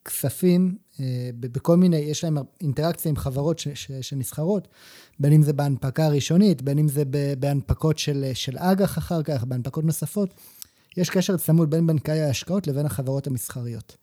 כספים 0.06 0.77
אה, 1.00 1.30
בכל 1.39 1.77
מיני, 1.77 1.98
יש 1.98 2.24
להם 2.24 2.38
אינטראקציה 2.62 3.10
עם 3.10 3.15
חברות 3.15 3.60
ש, 3.60 3.68
ש, 3.74 3.91
שנסחרות, 3.91 4.68
בין 5.20 5.34
אם 5.34 5.44
זה 5.44 5.53
בהנפקה 5.53 6.06
הראשונית, 6.06 6.62
בין 6.62 6.80
אם 6.80 6.88
זה 6.88 7.03
בהנפקות 7.39 7.98
של, 7.98 8.32
של 8.34 8.58
אג"ח 8.58 8.98
אחר 8.98 9.24
כך, 9.24 9.44
בהנפקות 9.44 9.84
נוספות. 9.84 10.30
יש 10.98 11.10
קשר 11.10 11.38
צמוד 11.38 11.70
בין 11.70 11.88
בנקי 11.88 12.12
ההשקעות 12.12 12.68
לבין 12.68 12.86
החברות 12.86 13.28
המסחריות. 13.28 13.98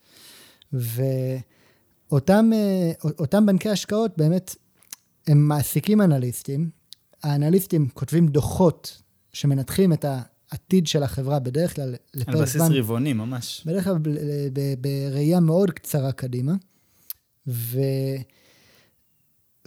ואותם 0.72 2.50
אה, 2.52 3.40
בנקי 3.46 3.68
השקעות 3.68 4.16
באמת, 4.16 4.56
הם 5.26 5.48
מעסיקים 5.48 6.02
אנליסטים. 6.02 6.70
האנליסטים 7.22 7.88
כותבים 7.88 8.28
דוחות 8.28 9.02
שמנתחים 9.32 9.92
את 9.92 10.04
העתיד 10.50 10.86
של 10.86 11.02
החברה 11.02 11.38
בדרך 11.38 11.74
כלל 11.74 11.94
לפרק 12.14 12.34
זמן. 12.34 12.36
על 12.36 12.42
בסיס 12.42 12.62
רבעוני, 12.70 13.12
ממש. 13.12 13.62
בדרך 13.66 13.84
כלל 13.84 13.98
בראייה 14.80 15.40
מאוד 15.40 15.70
קצרה 15.70 16.12
קדימה. 16.12 16.52
ו... 17.46 17.80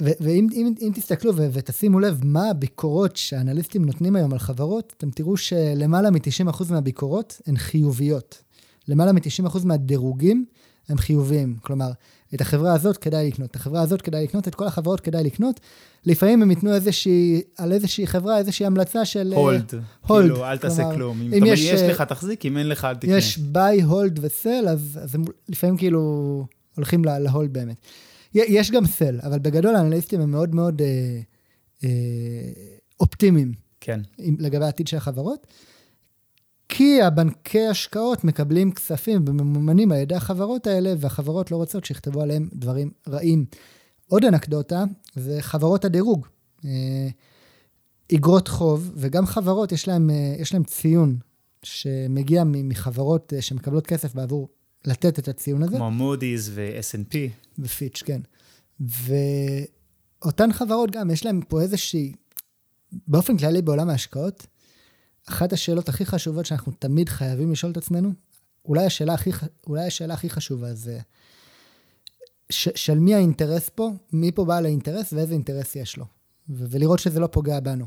ואם 0.01 0.47
אם, 0.53 0.73
אם 0.81 0.91
תסתכלו 0.95 1.35
ו- 1.35 1.47
ותשימו 1.53 1.99
לב 1.99 2.19
מה 2.23 2.49
הביקורות 2.49 3.17
שהאנליסטים 3.17 3.85
נותנים 3.85 4.15
היום 4.15 4.33
על 4.33 4.39
חברות, 4.39 4.93
אתם 4.97 5.09
תראו 5.09 5.37
שלמעלה 5.37 6.11
מ-90% 6.11 6.63
מהביקורות 6.71 7.41
הן 7.47 7.57
חיוביות. 7.57 8.41
למעלה 8.87 9.11
מ-90% 9.11 9.65
מהדירוגים 9.65 10.45
הם 10.89 10.97
חיוביים. 10.97 11.55
כלומר, 11.61 11.91
את 12.35 12.41
החברה 12.41 12.73
הזאת 12.73 12.97
כדאי 12.97 13.27
לקנות, 13.27 13.51
את 13.51 13.55
החברה 13.55 13.81
הזאת 13.81 14.01
כדאי 14.01 14.23
לקנות, 14.23 14.47
את 14.47 14.55
כל 14.55 14.67
החברות 14.67 14.99
כדאי 14.99 15.23
לקנות. 15.23 15.59
לפעמים 16.05 16.41
הם 16.41 16.49
ייתנו 16.49 16.73
איזושהי, 16.73 17.41
על 17.57 17.71
איזושהי 17.71 18.07
חברה, 18.07 18.37
איזושהי 18.37 18.65
המלצה 18.65 19.05
של... 19.05 19.33
הולד. 19.35 19.73
הולד. 20.07 20.29
כאילו, 20.29 20.45
אל 20.45 20.57
תעשה 20.57 20.95
כלום. 20.95 21.21
אם, 21.21 21.33
אם 21.33 21.45
יש, 21.45 21.59
יש 21.59 21.81
לך, 21.81 22.01
תחזיק, 22.01 22.45
אם 22.45 22.57
אין 22.57 22.67
לך, 22.67 22.85
אל 22.85 22.95
תקנה. 22.95 23.17
יש 23.17 23.37
ביי, 23.37 23.81
הולד 23.81 24.19
וסל, 24.21 24.65
אז, 24.69 24.99
אז 25.03 25.15
הם 25.15 25.23
לפעמים 25.49 25.77
כאילו 25.77 26.45
הולכים 26.75 27.05
להולד 27.05 27.53
באמת. 27.53 27.75
יש 28.33 28.71
גם 28.71 28.85
סל, 28.85 29.19
אבל 29.23 29.39
בגדול 29.39 29.75
האנליסטים 29.75 30.21
הם 30.21 30.31
מאוד 30.31 30.55
מאוד 30.55 30.81
אה, 30.81 31.19
אה, 31.83 31.89
אופטימיים. 32.99 33.53
כן. 33.79 33.99
לגבי 34.19 34.65
העתיד 34.65 34.87
של 34.87 34.97
החברות. 34.97 35.47
כי 36.69 37.01
הבנקי 37.01 37.67
השקעות 37.67 38.23
מקבלים 38.23 38.71
כספים 38.71 39.25
וממומנים 39.27 39.91
על 39.91 39.97
ידי 39.97 40.15
החברות 40.15 40.67
האלה, 40.67 40.93
והחברות 40.97 41.51
לא 41.51 41.55
רוצות 41.55 41.85
שיכתבו 41.85 42.21
עליהם 42.21 42.49
דברים 42.53 42.91
רעים. 43.07 43.45
עוד 44.07 44.25
אנקדוטה, 44.25 44.83
זה 45.15 45.37
חברות 45.41 45.85
הדירוג. 45.85 46.27
אה, 46.65 47.07
אגרות 48.15 48.47
חוב, 48.47 48.91
וגם 48.95 49.25
חברות, 49.25 49.71
יש 49.71 49.87
להם, 49.87 50.09
אה, 50.09 50.35
יש 50.39 50.53
להם 50.53 50.63
ציון 50.63 51.17
שמגיע 51.63 52.43
מחברות 52.45 53.33
אה, 53.33 53.41
שמקבלות 53.41 53.87
כסף 53.87 54.15
בעבור 54.15 54.49
לתת 54.85 55.19
את 55.19 55.27
הציון 55.27 55.63
הזה. 55.63 55.77
כמו 55.77 55.91
מודי'ס 55.91 56.49
ו-S&P. 56.53 57.15
ופיץ', 57.59 58.03
כן. 58.05 58.21
ואותן 60.23 60.53
חברות 60.53 60.91
גם, 60.91 61.11
יש 61.11 61.25
להן 61.25 61.41
פה 61.47 61.61
איזושהי, 61.61 62.13
באופן 63.07 63.37
כללי 63.37 63.61
בעולם 63.61 63.89
ההשקעות, 63.89 64.47
אחת 65.29 65.53
השאלות 65.53 65.89
הכי 65.89 66.05
חשובות 66.05 66.45
שאנחנו 66.45 66.71
תמיד 66.71 67.09
חייבים 67.09 67.51
לשאול 67.51 67.71
את 67.71 67.77
עצמנו, 67.77 68.13
אולי 68.65 68.85
השאלה 68.85 69.13
הכי, 69.13 69.31
אולי 69.67 69.87
השאלה 69.87 70.13
הכי 70.13 70.29
חשובה 70.29 70.73
זה, 70.73 70.99
ש, 72.49 72.69
של 72.75 72.99
מי 72.99 73.15
האינטרס 73.15 73.69
פה, 73.69 73.91
מי 74.13 74.31
פה 74.31 74.45
בעל 74.45 74.65
האינטרס 74.65 75.13
ואיזה 75.13 75.33
אינטרס 75.33 75.75
יש 75.75 75.97
לו, 75.97 76.05
ו- 76.49 76.65
ולראות 76.69 76.99
שזה 76.99 77.19
לא 77.19 77.27
פוגע 77.27 77.59
בנו. 77.59 77.85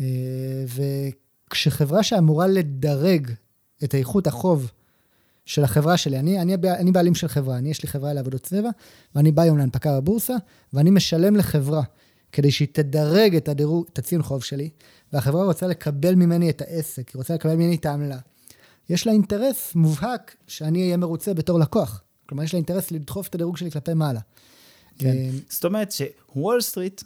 אה, 0.00 0.64
וכשחברה 1.48 2.02
שאמורה 2.02 2.46
לדרג 2.46 3.30
את 3.84 3.94
איכות 3.94 4.26
החוב 4.26 4.70
של 5.46 5.64
החברה 5.64 5.96
שלי. 5.96 6.18
אני, 6.18 6.40
אני, 6.40 6.54
אני 6.54 6.92
בעלים 6.92 7.14
של 7.14 7.28
חברה, 7.28 7.58
אני, 7.58 7.70
יש 7.70 7.82
לי 7.82 7.88
חברה 7.88 8.12
לעבודות 8.12 8.42
צבע, 8.42 8.70
ואני 9.14 9.32
בא 9.32 9.42
היום 9.42 9.58
להנפקה 9.58 10.00
בבורסה, 10.00 10.34
ואני 10.72 10.90
משלם 10.90 11.36
לחברה 11.36 11.82
כדי 12.32 12.50
שהיא 12.50 12.68
תדרג 12.72 13.36
את, 13.36 13.48
הדירוג, 13.48 13.86
את 13.92 13.98
הציון 13.98 14.22
חוב 14.22 14.44
שלי, 14.44 14.70
והחברה 15.12 15.44
רוצה 15.44 15.66
לקבל 15.66 16.14
ממני 16.14 16.50
את 16.50 16.62
העסק, 16.62 17.08
היא 17.08 17.18
רוצה 17.18 17.34
לקבל 17.34 17.54
ממני 17.54 17.76
את 17.76 17.86
העמלה. 17.86 18.18
יש 18.90 19.06
לה 19.06 19.12
אינטרס 19.12 19.74
מובהק 19.74 20.36
שאני 20.46 20.82
אהיה 20.82 20.96
מרוצה 20.96 21.34
בתור 21.34 21.58
לקוח. 21.58 22.02
כלומר, 22.28 22.44
יש 22.44 22.54
לה 22.54 22.56
אינטרס 22.56 22.90
לדחוף 22.90 23.28
את 23.28 23.34
הדירוג 23.34 23.56
שלי 23.56 23.70
כלפי 23.70 23.94
מעלה. 23.94 24.20
כן. 24.98 25.08
אה, 25.08 25.30
זאת 25.48 25.64
אומרת 25.64 25.92
שוול 25.92 26.60
סטריט, 26.60 27.02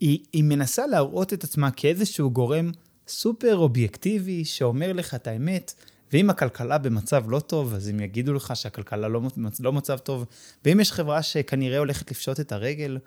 היא, 0.00 0.18
היא 0.32 0.44
מנסה 0.44 0.86
להראות 0.86 1.32
את 1.32 1.44
עצמה 1.44 1.70
כאיזשהו 1.70 2.30
גורם 2.30 2.70
סופר 3.08 3.56
אובייקטיבי, 3.56 4.44
שאומר 4.44 4.92
לך 4.92 5.14
את 5.14 5.26
האמת, 5.26 5.74
ואם 6.12 6.30
הכלכלה 6.30 6.78
במצב 6.78 7.24
לא 7.28 7.40
טוב, 7.40 7.74
אז 7.74 7.88
הם 7.88 8.00
יגידו 8.00 8.34
לך 8.34 8.56
שהכלכלה 8.56 9.08
לא, 9.08 9.20
לא 9.60 9.72
מצב 9.72 9.98
טוב. 9.98 10.24
ואם 10.64 10.80
יש 10.80 10.92
חברה 10.92 11.22
שכנראה 11.22 11.78
הולכת 11.78 12.10
לפשוט 12.10 12.40
את 12.40 12.52
הרגל, 12.52 12.98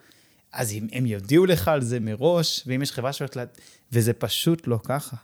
אז 0.54 0.74
הם, 0.74 0.88
הם 0.92 1.06
יודיעו 1.06 1.46
לך 1.46 1.68
על 1.68 1.82
זה 1.82 2.00
מראש, 2.00 2.64
ואם 2.68 2.82
יש 2.82 2.92
חברה 2.92 3.14
שהולכת... 3.14 3.62
וזה 3.92 4.14
פשוט 4.14 4.68
לא 4.68 4.80
ככה. 4.84 5.16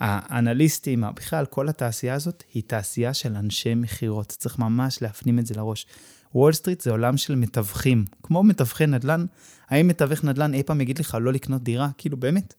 האנליסטים, 0.00 1.04
בכלל, 1.16 1.46
כל 1.46 1.68
התעשייה 1.68 2.14
הזאת, 2.14 2.44
היא 2.54 2.62
תעשייה 2.66 3.14
של 3.14 3.36
אנשי 3.36 3.74
מכירות. 3.74 4.26
צריך 4.26 4.58
ממש 4.58 5.02
להפנים 5.02 5.38
את 5.38 5.46
זה 5.46 5.54
לראש. 5.54 5.86
וול 6.34 6.52
סטריט 6.52 6.80
זה 6.80 6.90
עולם 6.90 7.16
של 7.16 7.34
מתווכים. 7.34 8.04
כמו 8.22 8.42
מתווכי 8.42 8.86
נדל"ן, 8.86 9.26
האם 9.68 9.88
מתווך 9.88 10.24
נדל"ן 10.24 10.54
אי 10.54 10.62
פעם 10.62 10.80
יגיד 10.80 10.98
לך 10.98 11.16
לא 11.20 11.32
לקנות 11.32 11.62
דירה? 11.62 11.88
כאילו, 11.98 12.16
באמת? 12.16 12.54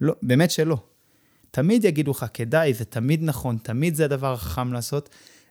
לא, 0.00 0.14
באמת 0.22 0.50
שלא. 0.50 0.78
תמיד 1.50 1.84
יגידו 1.84 2.10
לך, 2.10 2.26
כדאי, 2.34 2.74
זה 2.74 2.84
תמיד 2.84 3.22
נכון, 3.22 3.58
תמיד 3.62 3.94
זה 3.94 4.04
הדבר 4.04 4.32
החכם 4.32 4.72
לעשות. 4.72 5.08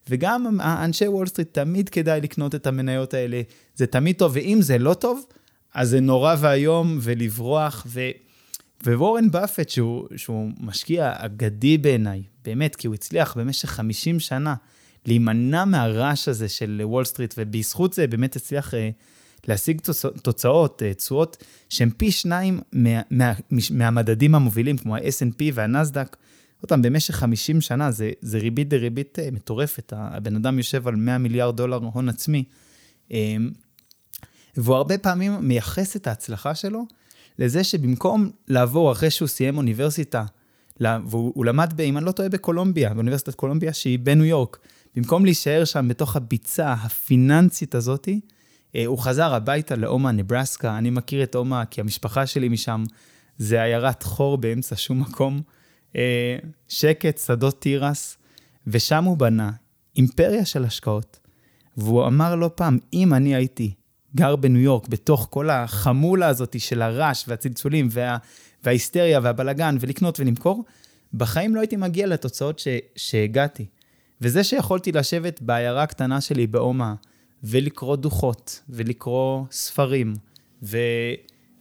וגם 0.09 0.59
אנשי 0.61 1.07
וול 1.07 1.27
סטריט, 1.27 1.53
תמיד 1.53 1.89
כדאי 1.89 2.21
לקנות 2.21 2.55
את 2.55 2.67
המניות 2.67 3.13
האלה, 3.13 3.41
זה 3.75 3.87
תמיד 3.87 4.15
טוב, 4.15 4.31
ואם 4.35 4.57
זה 4.61 4.77
לא 4.77 4.93
טוב, 4.93 5.25
אז 5.73 5.89
זה 5.89 5.99
נורא 5.99 6.35
ואיום, 6.39 6.97
ולברוח, 7.01 7.87
ו... 7.89 8.01
ווורן 8.85 9.31
באפט, 9.31 9.69
שהוא, 9.69 10.07
שהוא 10.15 10.51
משקיע 10.59 11.13
אגדי 11.17 11.77
בעיניי, 11.77 12.23
באמת, 12.45 12.75
כי 12.75 12.87
הוא 12.87 12.93
הצליח 12.93 13.37
במשך 13.37 13.69
50 13.69 14.19
שנה 14.19 14.55
להימנע 15.05 15.65
מהרעש 15.65 16.27
הזה 16.27 16.49
של 16.49 16.81
וול 16.83 17.05
סטריט, 17.05 17.33
ובזכות 17.37 17.93
זה 17.93 18.07
באמת 18.07 18.35
הצליח 18.35 18.73
אה, 18.73 18.89
להשיג 19.47 19.81
תוצאות, 20.21 20.83
אה, 20.83 20.93
תשואות, 20.93 21.43
שהן 21.69 21.89
פי 21.97 22.11
שניים 22.11 22.59
מה, 22.71 23.01
מה, 23.11 23.33
מהמדדים 23.71 24.35
המובילים, 24.35 24.77
כמו 24.77 24.95
ה-S&P 24.95 25.43
והנסדק. 25.53 26.17
אותם 26.63 26.81
במשך 26.81 27.15
50 27.15 27.61
שנה, 27.61 27.91
זה, 27.91 28.11
זה 28.21 28.37
ריבית 28.37 28.69
דריבית 28.69 29.19
אה, 29.19 29.29
מטורפת. 29.31 29.93
הבן 29.95 30.35
אדם 30.35 30.57
יושב 30.57 30.87
על 30.87 30.95
100 30.95 31.17
מיליארד 31.17 31.57
דולר 31.57 31.79
הון 31.93 32.09
עצמי. 32.09 32.43
אמ, 33.11 33.49
והוא 34.57 34.75
הרבה 34.75 34.97
פעמים 34.97 35.37
מייחס 35.41 35.95
את 35.95 36.07
ההצלחה 36.07 36.55
שלו 36.55 36.85
לזה 37.39 37.63
שבמקום 37.63 38.29
לעבור 38.47 38.91
אחרי 38.91 39.09
שהוא 39.09 39.27
סיים 39.27 39.57
אוניברסיטה, 39.57 40.25
והוא 40.81 41.45
למד, 41.45 41.73
ב, 41.75 41.81
אם 41.81 41.97
אני 41.97 42.05
לא 42.05 42.11
טועה, 42.11 42.29
בקולומביה, 42.29 42.93
באוניברסיטת 42.93 43.35
קולומביה, 43.35 43.73
שהיא 43.73 43.99
בניו 43.99 44.25
יורק, 44.25 44.57
במקום 44.95 45.25
להישאר 45.25 45.65
שם 45.65 45.87
בתוך 45.87 46.15
הביצה 46.15 46.73
הפיננסית 46.73 47.75
הזאתי, 47.75 48.19
הוא 48.86 48.97
חזר 48.97 49.33
הביתה 49.33 49.75
לאומה, 49.75 50.12
נברסקה. 50.12 50.77
אני 50.77 50.89
מכיר 50.89 51.24
את 51.24 51.36
אומה 51.36 51.65
כי 51.65 51.81
המשפחה 51.81 52.25
שלי 52.25 52.50
משם. 52.50 52.83
זה 53.38 53.63
עיירת 53.63 54.03
חור 54.03 54.38
באמצע 54.38 54.75
שום 54.75 55.00
מקום. 55.00 55.41
אה, 55.95 56.38
שקט, 56.67 57.17
שדות 57.17 57.62
תירס, 57.62 58.17
ושם 58.67 59.03
הוא 59.03 59.17
בנה 59.17 59.51
אימפריה 59.95 60.45
של 60.45 60.63
השקעות. 60.63 61.19
והוא 61.77 62.07
אמר 62.07 62.36
לא 62.36 62.50
פעם, 62.55 62.77
אם 62.93 63.13
אני 63.13 63.36
הייתי 63.36 63.74
גר 64.15 64.36
בניו 64.36 64.62
יורק, 64.62 64.88
בתוך 64.88 65.27
כל 65.31 65.50
החמולה 65.50 66.27
הזאת 66.27 66.59
של 66.59 66.81
הרעש 66.81 67.24
והצלצולים 67.27 67.88
וה, 67.91 68.17
וההיסטריה 68.63 69.19
והבלגן, 69.24 69.77
ולקנות 69.79 70.19
ולמכור, 70.19 70.65
בחיים 71.13 71.55
לא 71.55 71.59
הייתי 71.59 71.75
מגיע 71.75 72.07
לתוצאות 72.07 72.59
ש, 72.59 72.67
שהגעתי. 72.95 73.65
וזה 74.21 74.43
שיכולתי 74.43 74.91
לשבת 74.91 75.41
בעיירה 75.41 75.83
הקטנה 75.83 76.21
שלי 76.21 76.47
באומה, 76.47 76.95
ולקרוא 77.44 77.96
דוחות, 77.96 78.62
ולקרוא 78.70 79.46
ספרים, 79.51 80.13
ו, 80.63 80.77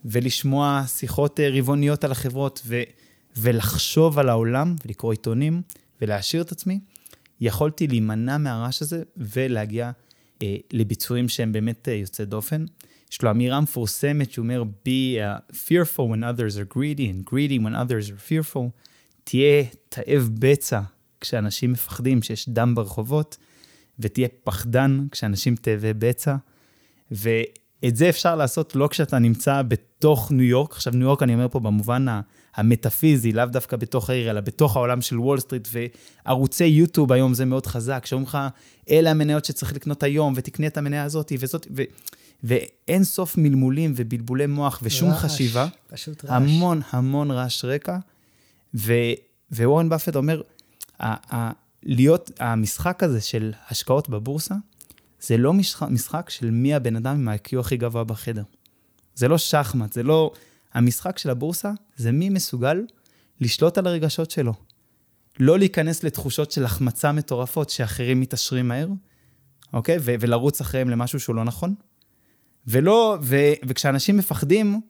ולשמוע 0.04 0.82
שיחות 0.86 1.40
אה, 1.40 1.50
רבעוניות 1.52 2.04
על 2.04 2.12
החברות, 2.12 2.62
ו, 2.66 2.82
ולחשוב 3.36 4.18
על 4.18 4.28
העולם, 4.28 4.76
ולקרוא 4.86 5.12
עיתונים, 5.12 5.62
ולהעשיר 6.00 6.42
את 6.42 6.52
עצמי, 6.52 6.80
יכולתי 7.40 7.86
להימנע 7.86 8.38
מהרעש 8.38 8.82
הזה 8.82 9.02
ולהגיע 9.16 9.90
אה, 10.42 10.56
לביצועים 10.72 11.28
שהם 11.28 11.52
באמת 11.52 11.88
אה, 11.88 11.94
יוצאי 11.94 12.24
דופן. 12.24 12.64
יש 13.12 13.22
לו 13.22 13.30
אמירה 13.30 13.60
מפורסמת 13.60 14.32
שהוא 14.32 14.42
אומר, 14.42 14.62
be 14.62 14.88
uh, 15.18 15.52
fearful 15.52 16.00
when 16.00 16.22
others 16.22 16.56
are 16.56 16.74
greedy 16.76 17.06
and 17.10 17.30
greedy 17.30 17.58
when 17.58 17.74
others 17.74 18.10
are 18.10 18.30
fearful. 18.30 18.70
תהיה 19.24 19.64
תאב 19.88 20.30
בצע 20.38 20.80
כשאנשים 21.20 21.72
מפחדים, 21.72 22.22
שיש 22.22 22.48
דם 22.48 22.74
ברחובות, 22.74 23.36
ותהיה 23.98 24.28
פחדן 24.44 25.06
כשאנשים 25.10 25.56
תאבי 25.56 25.92
בצע. 25.94 26.36
ואת 27.10 27.96
זה 27.96 28.08
אפשר 28.08 28.36
לעשות 28.36 28.76
לא 28.76 28.88
כשאתה 28.88 29.18
נמצא 29.18 29.62
בתוך 29.62 30.32
ניו 30.32 30.44
יורק, 30.44 30.72
עכשיו 30.72 30.92
ניו 30.92 31.06
יורק 31.06 31.22
אני 31.22 31.34
אומר 31.34 31.48
פה 31.48 31.60
במובן 31.60 32.06
המטאפיזי, 32.54 33.32
לאו 33.32 33.46
דווקא 33.46 33.76
בתוך 33.76 34.10
העיר, 34.10 34.30
אלא 34.30 34.40
בתוך 34.40 34.76
העולם 34.76 35.00
של 35.00 35.20
וול 35.20 35.40
סטריט, 35.40 35.68
וערוצי 35.72 36.64
יוטיוב 36.64 37.12
היום 37.12 37.34
זה 37.34 37.44
מאוד 37.44 37.66
חזק, 37.66 38.06
שאומרים 38.06 38.28
לך, 38.28 38.38
אלה 38.90 39.10
המניות 39.10 39.44
שצריך 39.44 39.74
לקנות 39.74 40.02
היום, 40.02 40.32
ותקנה 40.36 40.66
את 40.66 40.76
המניה 40.76 41.04
הזאת 41.04 41.32
וזאת, 41.40 41.66
ו... 41.76 41.82
ואין 42.42 43.04
סוף 43.04 43.38
מלמולים 43.38 43.92
ובלבולי 43.96 44.46
מוח 44.46 44.80
ושום 44.82 45.10
רעש, 45.10 45.22
חשיבה. 45.22 45.68
פשוט 45.86 46.24
רעש. 46.24 46.42
המון 46.42 46.80
המון 46.90 47.30
רעש 47.30 47.64
רקע. 47.64 47.98
ו... 48.74 48.92
ווורן 49.52 49.88
באפט 49.88 50.16
אומר. 50.16 50.42
להיות, 51.82 52.30
המשחק 52.38 53.02
הזה 53.02 53.20
של 53.20 53.52
השקעות 53.70 54.08
בבורסה, 54.08 54.54
זה 55.20 55.36
לא 55.36 55.52
משחק, 55.52 55.88
משחק 55.88 56.30
של 56.30 56.50
מי 56.50 56.74
הבן 56.74 56.96
אדם 56.96 57.14
עם 57.14 57.28
ה-IQ 57.28 57.60
הכי 57.60 57.76
גבוה 57.76 58.04
בחדר. 58.04 58.42
זה 59.14 59.28
לא 59.28 59.38
שחמט, 59.38 59.92
זה 59.92 60.02
לא... 60.02 60.32
המשחק 60.74 61.18
של 61.18 61.30
הבורסה 61.30 61.72
זה 61.96 62.12
מי 62.12 62.28
מסוגל 62.28 62.82
לשלוט 63.40 63.78
על 63.78 63.86
הרגשות 63.86 64.30
שלו. 64.30 64.52
לא 65.40 65.58
להיכנס 65.58 66.04
לתחושות 66.04 66.50
של 66.52 66.64
החמצה 66.64 67.12
מטורפות 67.12 67.70
שאחרים 67.70 68.20
מתעשרים 68.20 68.68
מהר, 68.68 68.88
אוקיי? 69.72 69.96
ו- 70.00 70.14
ולרוץ 70.20 70.60
אחריהם 70.60 70.90
למשהו 70.90 71.20
שהוא 71.20 71.36
לא 71.36 71.44
נכון. 71.44 71.74
ולא, 72.66 73.18
ו- 73.22 73.52
וכשאנשים 73.66 74.16
מפחדים, 74.16 74.80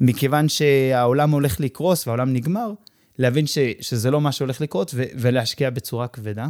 מכיוון 0.00 0.48
שהעולם 0.48 1.30
הולך 1.30 1.60
לקרוס 1.60 2.06
והעולם 2.06 2.32
נגמר, 2.32 2.72
להבין 3.20 3.46
ש- 3.46 3.58
שזה 3.80 4.10
לא 4.10 4.20
מה 4.20 4.32
שהולך 4.32 4.60
לקרות 4.60 4.90
ו- 4.94 5.02
ולהשקיע 5.14 5.70
בצורה 5.70 6.08
כבדה. 6.08 6.46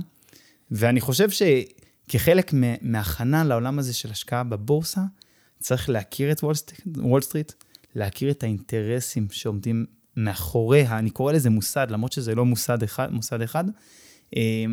ואני 0.71 1.01
חושב 1.01 1.29
שכחלק 1.31 2.53
מהכנה 2.83 3.45
לעולם 3.45 3.79
הזה 3.79 3.93
של 3.93 4.11
השקעה 4.11 4.45
בבורסה, 4.45 5.01
צריך 5.59 5.89
להכיר 5.89 6.33
את 6.33 6.45
וול 6.97 7.21
סטריט, 7.23 7.53
להכיר 7.95 8.31
את 8.31 8.43
האינטרסים 8.43 9.27
שעומדים 9.31 9.87
מאחוריה, 10.17 10.99
אני 10.99 11.11
קורא 11.11 11.33
לזה 11.33 11.51
מוסד, 11.51 11.87
למרות 11.91 12.13
שזה 12.13 12.35
לא 12.35 12.45
מוסד 12.45 12.83
אחד, 12.83 13.13
מוסד 13.13 13.43
אחד 13.43 13.65
אה, 14.37 14.65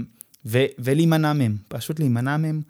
ו- 0.46 0.66
ולהימנע 0.80 1.34
מהם, 1.34 1.58
פשוט 1.68 2.00
להימנע 2.00 2.38
מהם, 2.38 2.62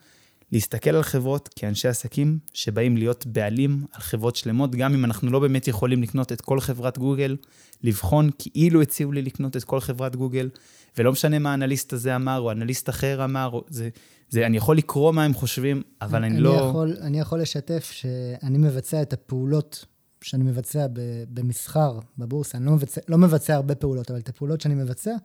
להסתכל 0.52 0.90
על 0.90 1.04
חברות 1.04 1.50
כאנשי 1.56 1.88
עסקים 1.88 2.40
שבאים 2.54 2.98
להיות 2.98 3.26
בעלים 3.26 3.86
על 3.92 4.02
חברות 4.02 4.36
שלמות, 4.36 4.76
גם 4.76 4.94
אם 4.94 5.06
אנחנו 5.06 5.32
לא 5.32 5.40
באמת 5.40 5.68
יכולים 5.68 6.04
לקנות 6.04 6.32
את 6.32 6.42
כל 6.42 6.60
חברת 6.60 6.98
גוגל, 6.98 7.38
לבחון 7.84 8.30
כאילו 8.40 8.82
הציעו 8.82 9.12
לי 9.12 9.22
לקנות 9.22 9.58
את 9.58 9.64
כל 9.64 9.80
חברת 9.80 10.16
גוגל, 10.16 10.50
ולא 10.98 11.12
משנה 11.12 11.40
מה 11.40 11.52
האנליסט 11.52 11.94
הזה 11.94 12.16
אמר, 12.16 12.40
או 12.40 12.52
אנליסט 12.52 12.90
אחר 12.90 13.24
אמר, 13.24 13.50
או 13.54 13.64
זה, 13.70 13.90
זה, 14.30 14.46
אני 14.46 14.58
יכול 14.58 14.78
לקרוא 14.78 15.12
מה 15.12 15.24
הם 15.24 15.34
חושבים, 15.34 15.82
אבל 16.02 16.24
אני, 16.24 16.36
אני 16.36 16.44
לא... 16.44 16.50
יכול, 16.50 16.98
אני 17.02 17.20
יכול 17.20 17.42
לשתף 17.42 17.92
שאני 17.92 18.58
מבצע 18.58 19.02
את 19.02 19.14
הפעולות 19.14 19.86
שאני 20.22 20.44
מבצע 20.44 20.88
במסחר, 21.30 22.00
בבורסה, 22.18 22.58
אני 22.58 22.66
לא 22.66 22.72
מבצע, 22.72 23.02
לא 23.08 23.18
מבצע 23.18 23.56
הרבה 23.56 23.76
פעולות, 23.76 24.12
אבל 24.12 24.20
את 24.20 24.30
הפעולות 24.30 24.62
שאני 24.62 24.76
מבצע, 24.76 25.16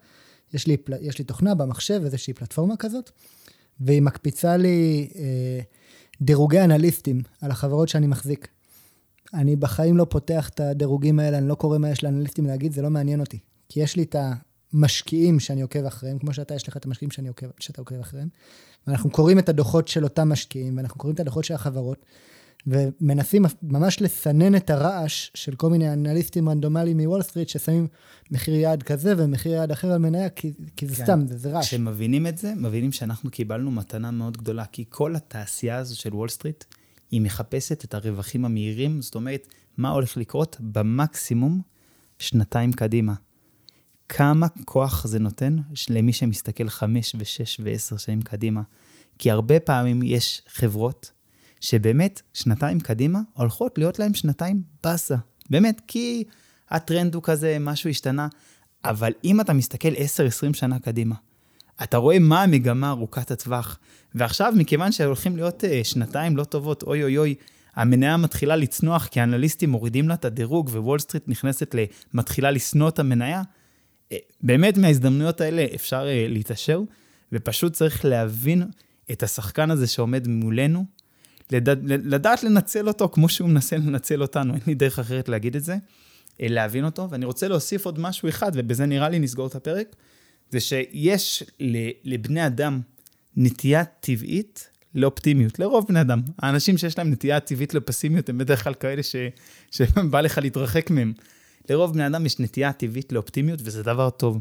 יש 0.54 0.66
לי, 0.66 0.76
יש 1.00 1.18
לי 1.18 1.24
תוכנה 1.24 1.54
במחשב, 1.54 2.00
איזושהי 2.04 2.34
פלטפורמה 2.34 2.76
כזאת, 2.76 3.10
והיא 3.80 4.02
מקפיצה 4.02 4.56
לי 4.56 5.10
אה, 5.16 5.60
דירוגי 6.22 6.60
אנליסטים 6.60 7.22
על 7.40 7.50
החברות 7.50 7.88
שאני 7.88 8.06
מחזיק. 8.06 8.48
אני 9.34 9.56
בחיים 9.56 9.96
לא 9.96 10.06
פותח 10.10 10.48
את 10.48 10.60
הדירוגים 10.60 11.18
האלה, 11.18 11.38
אני 11.38 11.48
לא 11.48 11.54
קורא 11.54 11.78
מה 11.78 11.90
יש 11.90 12.04
לאנליסטים 12.04 12.46
להגיד, 12.46 12.72
זה 12.72 12.82
לא 12.82 12.90
מעניין 12.90 13.20
אותי. 13.20 13.38
כי 13.68 13.80
יש 13.80 13.96
לי 13.96 14.02
את 14.02 14.16
המשקיעים 14.72 15.40
שאני 15.40 15.62
עוקב 15.62 15.84
אחריהם, 15.84 16.18
כמו 16.18 16.34
שאתה, 16.34 16.54
יש 16.54 16.68
לך 16.68 16.76
את 16.76 16.84
המשקיעים 16.84 17.10
שאני 17.10 17.28
עוקב, 17.28 17.46
שאתה 17.58 17.80
עוקב 17.80 18.00
אחריהם, 18.00 18.28
ואנחנו 18.86 19.10
קוראים 19.10 19.38
את 19.38 19.48
הדוחות 19.48 19.88
של 19.88 20.04
אותם 20.04 20.28
משקיעים, 20.28 20.76
ואנחנו 20.76 20.98
קוראים 21.00 21.14
את 21.14 21.20
הדוחות 21.20 21.44
של 21.44 21.54
החברות, 21.54 22.06
ומנסים 22.66 23.44
ממש 23.62 24.00
לסנן 24.00 24.56
את 24.56 24.70
הרעש 24.70 25.30
של 25.34 25.54
כל 25.54 25.70
מיני 25.70 25.92
אנליסטים 25.92 26.48
רנדומליים 26.48 27.00
מוול 27.00 27.22
סטריט, 27.22 27.48
ששמים 27.48 27.86
מחיר 28.30 28.54
יעד 28.54 28.82
כזה 28.82 29.14
ומחיר 29.16 29.52
יעד 29.52 29.70
אחר 29.70 29.92
על 29.92 29.98
מניה, 29.98 30.28
כי, 30.28 30.52
כי 30.76 30.86
זה 30.86 30.96
כן. 30.96 31.04
סתם, 31.04 31.26
זה, 31.26 31.36
זה 31.36 31.50
רעש. 31.50 31.66
כשמבינים 31.66 32.26
את 32.26 32.38
זה, 32.38 32.54
מבינים 32.56 32.92
שאנחנו 32.92 33.30
קיבלנו 33.30 33.70
מתנה 33.70 34.10
מאוד 34.10 34.36
גדולה, 34.36 34.64
כי 34.64 34.84
כל 34.88 35.16
התעשייה 35.16 35.78
הזו 35.78 36.00
של 36.00 36.14
וול 36.14 36.28
סטריט, 36.28 36.64
היא 37.10 37.20
מחפשת 37.20 37.84
את 37.84 37.94
הרווחים 37.94 38.44
המהירים, 38.44 39.02
זאת 39.02 39.14
אומרת, 39.14 39.46
מה 39.76 39.90
הולך 39.90 40.16
לקרות 40.16 40.56
במקסימום 40.60 41.60
שנתיים 42.18 42.72
קדימה. 42.72 43.14
כמה 44.08 44.46
כוח 44.64 45.06
זה 45.06 45.18
נותן 45.18 45.56
למי 45.90 46.12
שמסתכל 46.12 46.68
חמש 46.68 47.16
ושש 47.18 47.60
ועשר 47.64 47.96
שנים 47.96 48.22
קדימה. 48.22 48.62
כי 49.18 49.30
הרבה 49.30 49.60
פעמים 49.60 50.02
יש 50.02 50.42
חברות 50.48 51.10
שבאמת, 51.62 52.22
שנתיים 52.34 52.80
קדימה, 52.80 53.20
הולכות 53.32 53.78
להיות 53.78 53.98
להם 53.98 54.14
שנתיים 54.14 54.62
באסה. 54.84 55.16
באמת, 55.50 55.82
כי 55.86 56.24
הטרנד 56.70 57.14
הוא 57.14 57.22
כזה, 57.22 57.56
משהו 57.60 57.90
השתנה. 57.90 58.28
אבל 58.84 59.12
אם 59.24 59.40
אתה 59.40 59.52
מסתכל 59.52 59.88
10-20 59.88 59.94
שנה 60.52 60.78
קדימה, 60.78 61.14
אתה 61.82 61.96
רואה 61.96 62.18
מה 62.18 62.42
המגמה 62.42 62.90
ארוכת 62.90 63.30
הטווח. 63.30 63.78
ועכשיו, 64.14 64.52
מכיוון 64.56 64.92
שהולכים 64.92 65.36
להיות 65.36 65.64
אה, 65.64 65.66
שנתיים 65.84 66.36
לא 66.36 66.44
טובות, 66.44 66.82
אוי 66.82 67.02
אוי 67.02 67.18
אוי, 67.18 67.34
המניה 67.74 68.16
מתחילה 68.16 68.56
לצנוח 68.56 69.06
כי 69.06 69.20
האנליסטים 69.20 69.70
מורידים 69.70 70.08
לה 70.08 70.14
את 70.14 70.24
הדירוג 70.24 70.68
ווול 70.68 70.98
סטריט 70.98 71.28
נכנסת 71.28 71.74
ל... 71.74 71.84
מתחילה 72.14 72.50
לשנוא 72.50 72.88
את 72.88 72.98
המניה, 72.98 73.42
אה, 73.42 74.14
באמת 74.40 74.78
מההזדמנויות 74.78 75.40
האלה 75.40 75.66
אפשר 75.74 76.02
uh, 76.02 76.32
להתעשר, 76.32 76.80
ופשוט 77.32 77.72
צריך 77.72 78.04
להבין 78.04 78.62
את 79.12 79.22
השחקן 79.22 79.70
הזה 79.70 79.86
שעומד 79.86 80.28
מולנו, 80.28 80.84
לדעת, 81.52 81.78
לדעת 81.84 82.42
לנצל 82.42 82.88
אותו 82.88 83.08
כמו 83.08 83.28
שהוא 83.28 83.48
מנסה 83.48 83.76
לנצל 83.76 84.22
אותנו, 84.22 84.54
אין 84.54 84.62
לי 84.66 84.74
דרך 84.74 84.98
אחרת 84.98 85.28
להגיד 85.28 85.56
את 85.56 85.64
זה, 85.64 85.76
אה, 86.40 86.46
להבין 86.48 86.84
אותו. 86.84 87.10
ואני 87.10 87.24
רוצה 87.24 87.48
להוסיף 87.48 87.86
עוד 87.86 87.98
משהו 88.00 88.28
אחד, 88.28 88.52
ובזה 88.54 88.86
נראה 88.86 89.08
לי 89.08 89.18
נסגור 89.18 89.46
את 89.46 89.54
הפרק, 89.54 89.96
זה 90.50 90.60
שיש 90.60 91.42
לבני 92.04 92.46
אדם 92.46 92.80
נטייה 93.36 93.84
טבעית 93.84 94.68
לאופטימיות, 94.94 95.58
לרוב 95.58 95.86
בני 95.88 96.00
אדם. 96.00 96.20
האנשים 96.38 96.78
שיש 96.78 96.98
להם 96.98 97.10
נטייה 97.10 97.40
טבעית 97.40 97.74
לפסימיות 97.74 98.28
הם 98.28 98.38
בדרך 98.38 98.64
כלל 98.64 98.74
כאלה 98.74 99.02
ש... 99.02 99.16
שבא 99.70 100.20
לך 100.20 100.38
להתרחק 100.38 100.90
מהם. 100.90 101.12
לרוב 101.70 101.92
בני 101.92 102.06
אדם 102.06 102.26
יש 102.26 102.40
נטייה 102.40 102.72
טבעית 102.72 103.12
לאופטימיות, 103.12 103.60
וזה 103.62 103.82
דבר 103.82 104.10
טוב. 104.10 104.38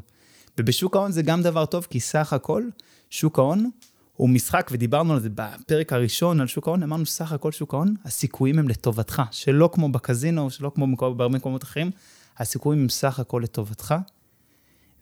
ובשוק 0.58 0.96
ההון 0.96 1.12
זה 1.12 1.22
גם 1.22 1.42
דבר 1.42 1.66
טוב, 1.66 1.88
כי 1.90 2.00
סך 2.00 2.34
הכל, 2.34 2.64
שוק 3.10 3.40
ההון 3.40 3.70
הוא 4.14 4.30
משחק, 4.30 4.70
ודיברנו 4.72 5.14
על 5.14 5.20
זה 5.20 5.30
בפרק 5.36 5.94
הראשון 5.94 6.42
על 6.42 6.48
שוק 6.48 6.68
ההון, 6.68 6.84
אמרנו 6.84 7.06
סך 7.06 7.32
הכל 7.32 7.52
שוק 7.52 7.74
ההון, 7.74 7.96
הסיכויים 8.06 8.60
הם 8.60 8.70
לטובתך, 8.70 9.22
שלא 9.32 9.70
כמו 9.74 9.90
בקזינו, 9.90 10.50
שלא 10.50 10.72
כמו 10.76 10.96
בהרבה 10.96 11.28
מקומות 11.28 11.64
אחרים, 11.64 11.92
הסיכויים 12.38 12.82
הם 12.82 12.90
סך 12.90 13.20
הכל 13.20 13.42
לטובתך. 13.44 13.96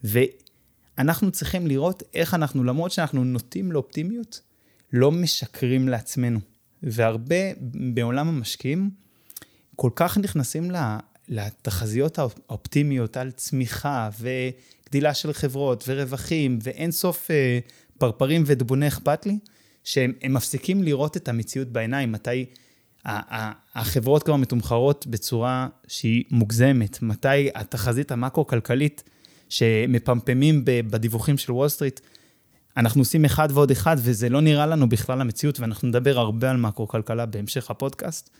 ואנחנו 0.04 1.30
צריכים 1.30 1.66
לראות 1.66 2.02
איך 2.14 2.34
אנחנו, 2.34 2.64
למרות 2.64 2.90
שאנחנו 2.90 3.24
נוטים 3.24 3.72
לאופטימיות, 3.72 4.40
לא 4.92 5.12
משקרים 5.12 5.88
לעצמנו. 5.88 6.40
והרבה 6.82 7.36
בעולם 7.94 8.28
המשקיעים 8.28 8.90
כל 9.76 9.90
כך 9.94 10.18
נכנסים 10.18 10.70
לתחזיות 11.28 12.18
האופטימיות 12.18 13.16
על 13.16 13.30
צמיחה 13.30 14.10
וגדילה 14.20 15.14
של 15.14 15.32
חברות 15.32 15.84
ורווחים 15.88 16.58
ואין 16.62 16.90
סוף 16.90 17.30
אה, 17.30 17.58
פרפרים 18.00 18.42
ודבוני 18.46 18.88
אכפת 18.88 19.26
לי, 19.26 19.38
שהם 19.84 20.12
מפסיקים 20.30 20.82
לראות 20.82 21.16
את 21.16 21.28
המציאות 21.28 21.68
בעיניים, 21.68 22.12
מתי 22.12 22.46
החברות 23.74 24.22
כבר 24.22 24.36
מתומחרות 24.36 25.06
בצורה 25.06 25.68
שהיא 25.88 26.24
מוגזמת, 26.30 27.02
מתי 27.02 27.48
התחזית 27.54 28.12
המקרו-כלכלית 28.12 29.02
שמפמפמים 29.48 30.62
בדיווחים 30.64 31.38
של 31.38 31.52
וול 31.52 31.68
סטריט, 31.68 32.00
אנחנו 32.76 33.00
עושים 33.00 33.24
אחד 33.24 33.48
ועוד 33.52 33.70
אחד, 33.70 33.96
וזה 33.98 34.28
לא 34.28 34.40
נראה 34.40 34.66
לנו 34.66 34.88
בכלל 34.88 35.20
המציאות, 35.20 35.60
ואנחנו 35.60 35.88
נדבר 35.88 36.18
הרבה 36.18 36.50
על 36.50 36.56
מקרו-כלכלה 36.56 37.26
בהמשך 37.26 37.70
הפודקאסט. 37.70 38.30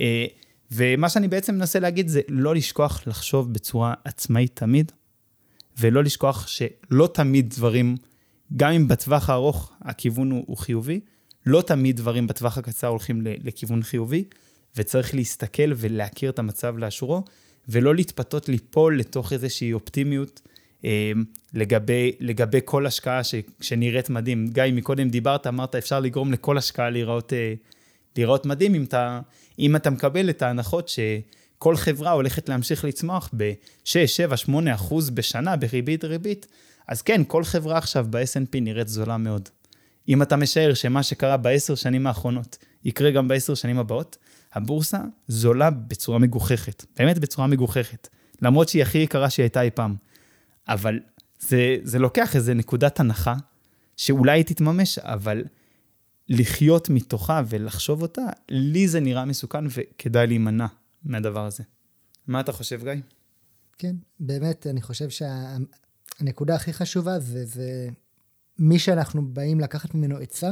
אה, 0.00 0.26
ומה 0.72 1.08
שאני 1.08 1.28
בעצם 1.28 1.54
מנסה 1.54 1.80
להגיד 1.80 2.08
זה 2.08 2.20
לא 2.28 2.54
לשכוח 2.54 3.02
לחשוב 3.06 3.52
בצורה 3.52 3.94
עצמאית 4.04 4.56
תמיד, 4.56 4.92
ולא 5.78 6.04
לשכוח 6.04 6.46
שלא 6.46 7.08
תמיד 7.14 7.50
דברים 7.56 7.96
גם 8.56 8.72
אם 8.72 8.88
בטווח 8.88 9.30
הארוך 9.30 9.72
הכיוון 9.82 10.30
הוא, 10.30 10.44
הוא 10.46 10.56
חיובי, 10.56 11.00
לא 11.46 11.62
תמיד 11.62 11.96
דברים 11.96 12.26
בטווח 12.26 12.58
הקצר 12.58 12.86
הולכים 12.86 13.20
לכיוון 13.24 13.82
חיובי, 13.82 14.24
וצריך 14.76 15.14
להסתכל 15.14 15.72
ולהכיר 15.76 16.30
את 16.30 16.38
המצב 16.38 16.78
לאשורו, 16.78 17.24
ולא 17.68 17.94
להתפתות 17.94 18.48
ליפול 18.48 18.98
לתוך 18.98 19.32
איזושהי 19.32 19.72
אופטימיות 19.72 20.40
אה, 20.84 21.12
לגבי, 21.54 22.12
לגבי 22.20 22.58
כל 22.64 22.86
השקעה 22.86 23.24
ש, 23.24 23.34
שנראית 23.60 24.10
מדהים. 24.10 24.48
גיא, 24.48 24.62
מקודם 24.72 25.08
דיברת, 25.08 25.46
אמרת, 25.46 25.74
אפשר 25.74 26.00
לגרום 26.00 26.32
לכל 26.32 26.58
השקעה 26.58 26.90
להיראות, 26.90 27.32
אה, 27.32 27.54
להיראות 28.16 28.46
מדהים 28.46 28.74
אם 28.74 28.84
אתה, 28.84 29.20
אם 29.58 29.76
אתה 29.76 29.90
מקבל 29.90 30.30
את 30.30 30.42
ההנחות 30.42 30.88
שכל 30.88 31.76
חברה 31.76 32.10
הולכת 32.10 32.48
להמשיך 32.48 32.84
לצמוח 32.84 33.30
ב-6, 33.36 34.06
7, 34.06 34.36
8 34.36 34.74
אחוז 34.74 35.10
בשנה 35.10 35.56
בריבית 35.56 36.04
ריבית, 36.04 36.46
אז 36.88 37.02
כן, 37.02 37.22
כל 37.26 37.44
חברה 37.44 37.78
עכשיו 37.78 38.06
ב-S&P 38.10 38.60
נראית 38.60 38.88
זולה 38.88 39.16
מאוד. 39.16 39.48
אם 40.08 40.22
אתה 40.22 40.36
משער 40.36 40.74
שמה 40.74 41.02
שקרה 41.02 41.36
בעשר 41.36 41.74
שנים 41.74 42.06
האחרונות 42.06 42.58
יקרה 42.84 43.10
גם 43.10 43.28
בעשר 43.28 43.54
שנים 43.54 43.78
הבאות, 43.78 44.16
הבורסה 44.52 45.00
זולה 45.28 45.70
בצורה 45.70 46.18
מגוחכת, 46.18 46.84
באמת 46.98 47.18
בצורה 47.18 47.46
מגוחכת. 47.46 48.08
למרות 48.42 48.68
שהיא 48.68 48.82
הכי 48.82 48.98
יקרה 48.98 49.30
שהיא 49.30 49.44
הייתה 49.44 49.62
אי 49.62 49.70
פעם. 49.70 49.96
אבל 50.68 51.00
זה, 51.38 51.76
זה 51.82 51.98
לוקח 51.98 52.36
איזה 52.36 52.54
נקודת 52.54 53.00
הנחה, 53.00 53.34
שאולי 53.96 54.38
היא 54.38 54.44
תתממש, 54.44 54.98
אבל 54.98 55.44
לחיות 56.28 56.90
מתוכה 56.90 57.42
ולחשוב 57.48 58.02
אותה, 58.02 58.22
לי 58.48 58.88
זה 58.88 59.00
נראה 59.00 59.24
מסוכן 59.24 59.64
וכדאי 59.70 60.26
להימנע 60.26 60.66
מהדבר 61.04 61.46
הזה. 61.46 61.62
מה 62.26 62.40
אתה 62.40 62.52
חושב, 62.52 62.80
גיא? 62.84 62.92
כן, 63.78 63.96
באמת, 64.20 64.66
אני 64.66 64.82
חושב 64.82 65.08
שהנקודה 66.18 66.54
הכי 66.54 66.72
חשובה 66.72 67.18
זה, 67.18 67.44
זה 67.44 67.88
מי 68.58 68.78
שאנחנו 68.78 69.28
באים 69.28 69.60
לקחת 69.60 69.94
ממנו 69.94 70.16
עצה 70.16 70.50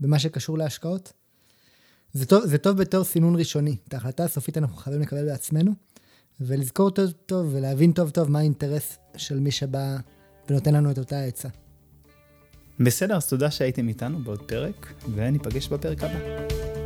במה 0.00 0.18
שקשור 0.18 0.58
להשקעות. 0.58 1.12
זה 2.12 2.26
טוב, 2.26 2.46
זה 2.46 2.58
טוב 2.58 2.76
בתור 2.76 3.04
סינון 3.04 3.36
ראשוני. 3.36 3.76
את 3.88 3.94
ההחלטה 3.94 4.24
הסופית 4.24 4.58
אנחנו 4.58 4.76
חייבים 4.76 5.02
לקבל 5.02 5.24
בעצמנו, 5.24 5.72
ולזכור 6.40 6.90
טוב 6.90 7.10
טוב 7.26 7.54
ולהבין 7.54 7.92
טוב 7.92 8.10
טוב 8.10 8.30
מה 8.30 8.38
האינטרס 8.38 8.98
של 9.16 9.40
מי 9.40 9.50
שבא 9.50 9.96
ונותן 10.50 10.74
לנו 10.74 10.90
את 10.90 10.98
אותה 10.98 11.22
עצה. 11.22 11.48
בסדר, 12.80 13.16
אז 13.16 13.26
תודה 13.26 13.50
שהייתם 13.50 13.88
איתנו 13.88 14.24
בעוד 14.24 14.42
פרק, 14.48 14.92
וניפגש 15.14 15.68
בפרק 15.68 16.02
הבא. 16.02 16.79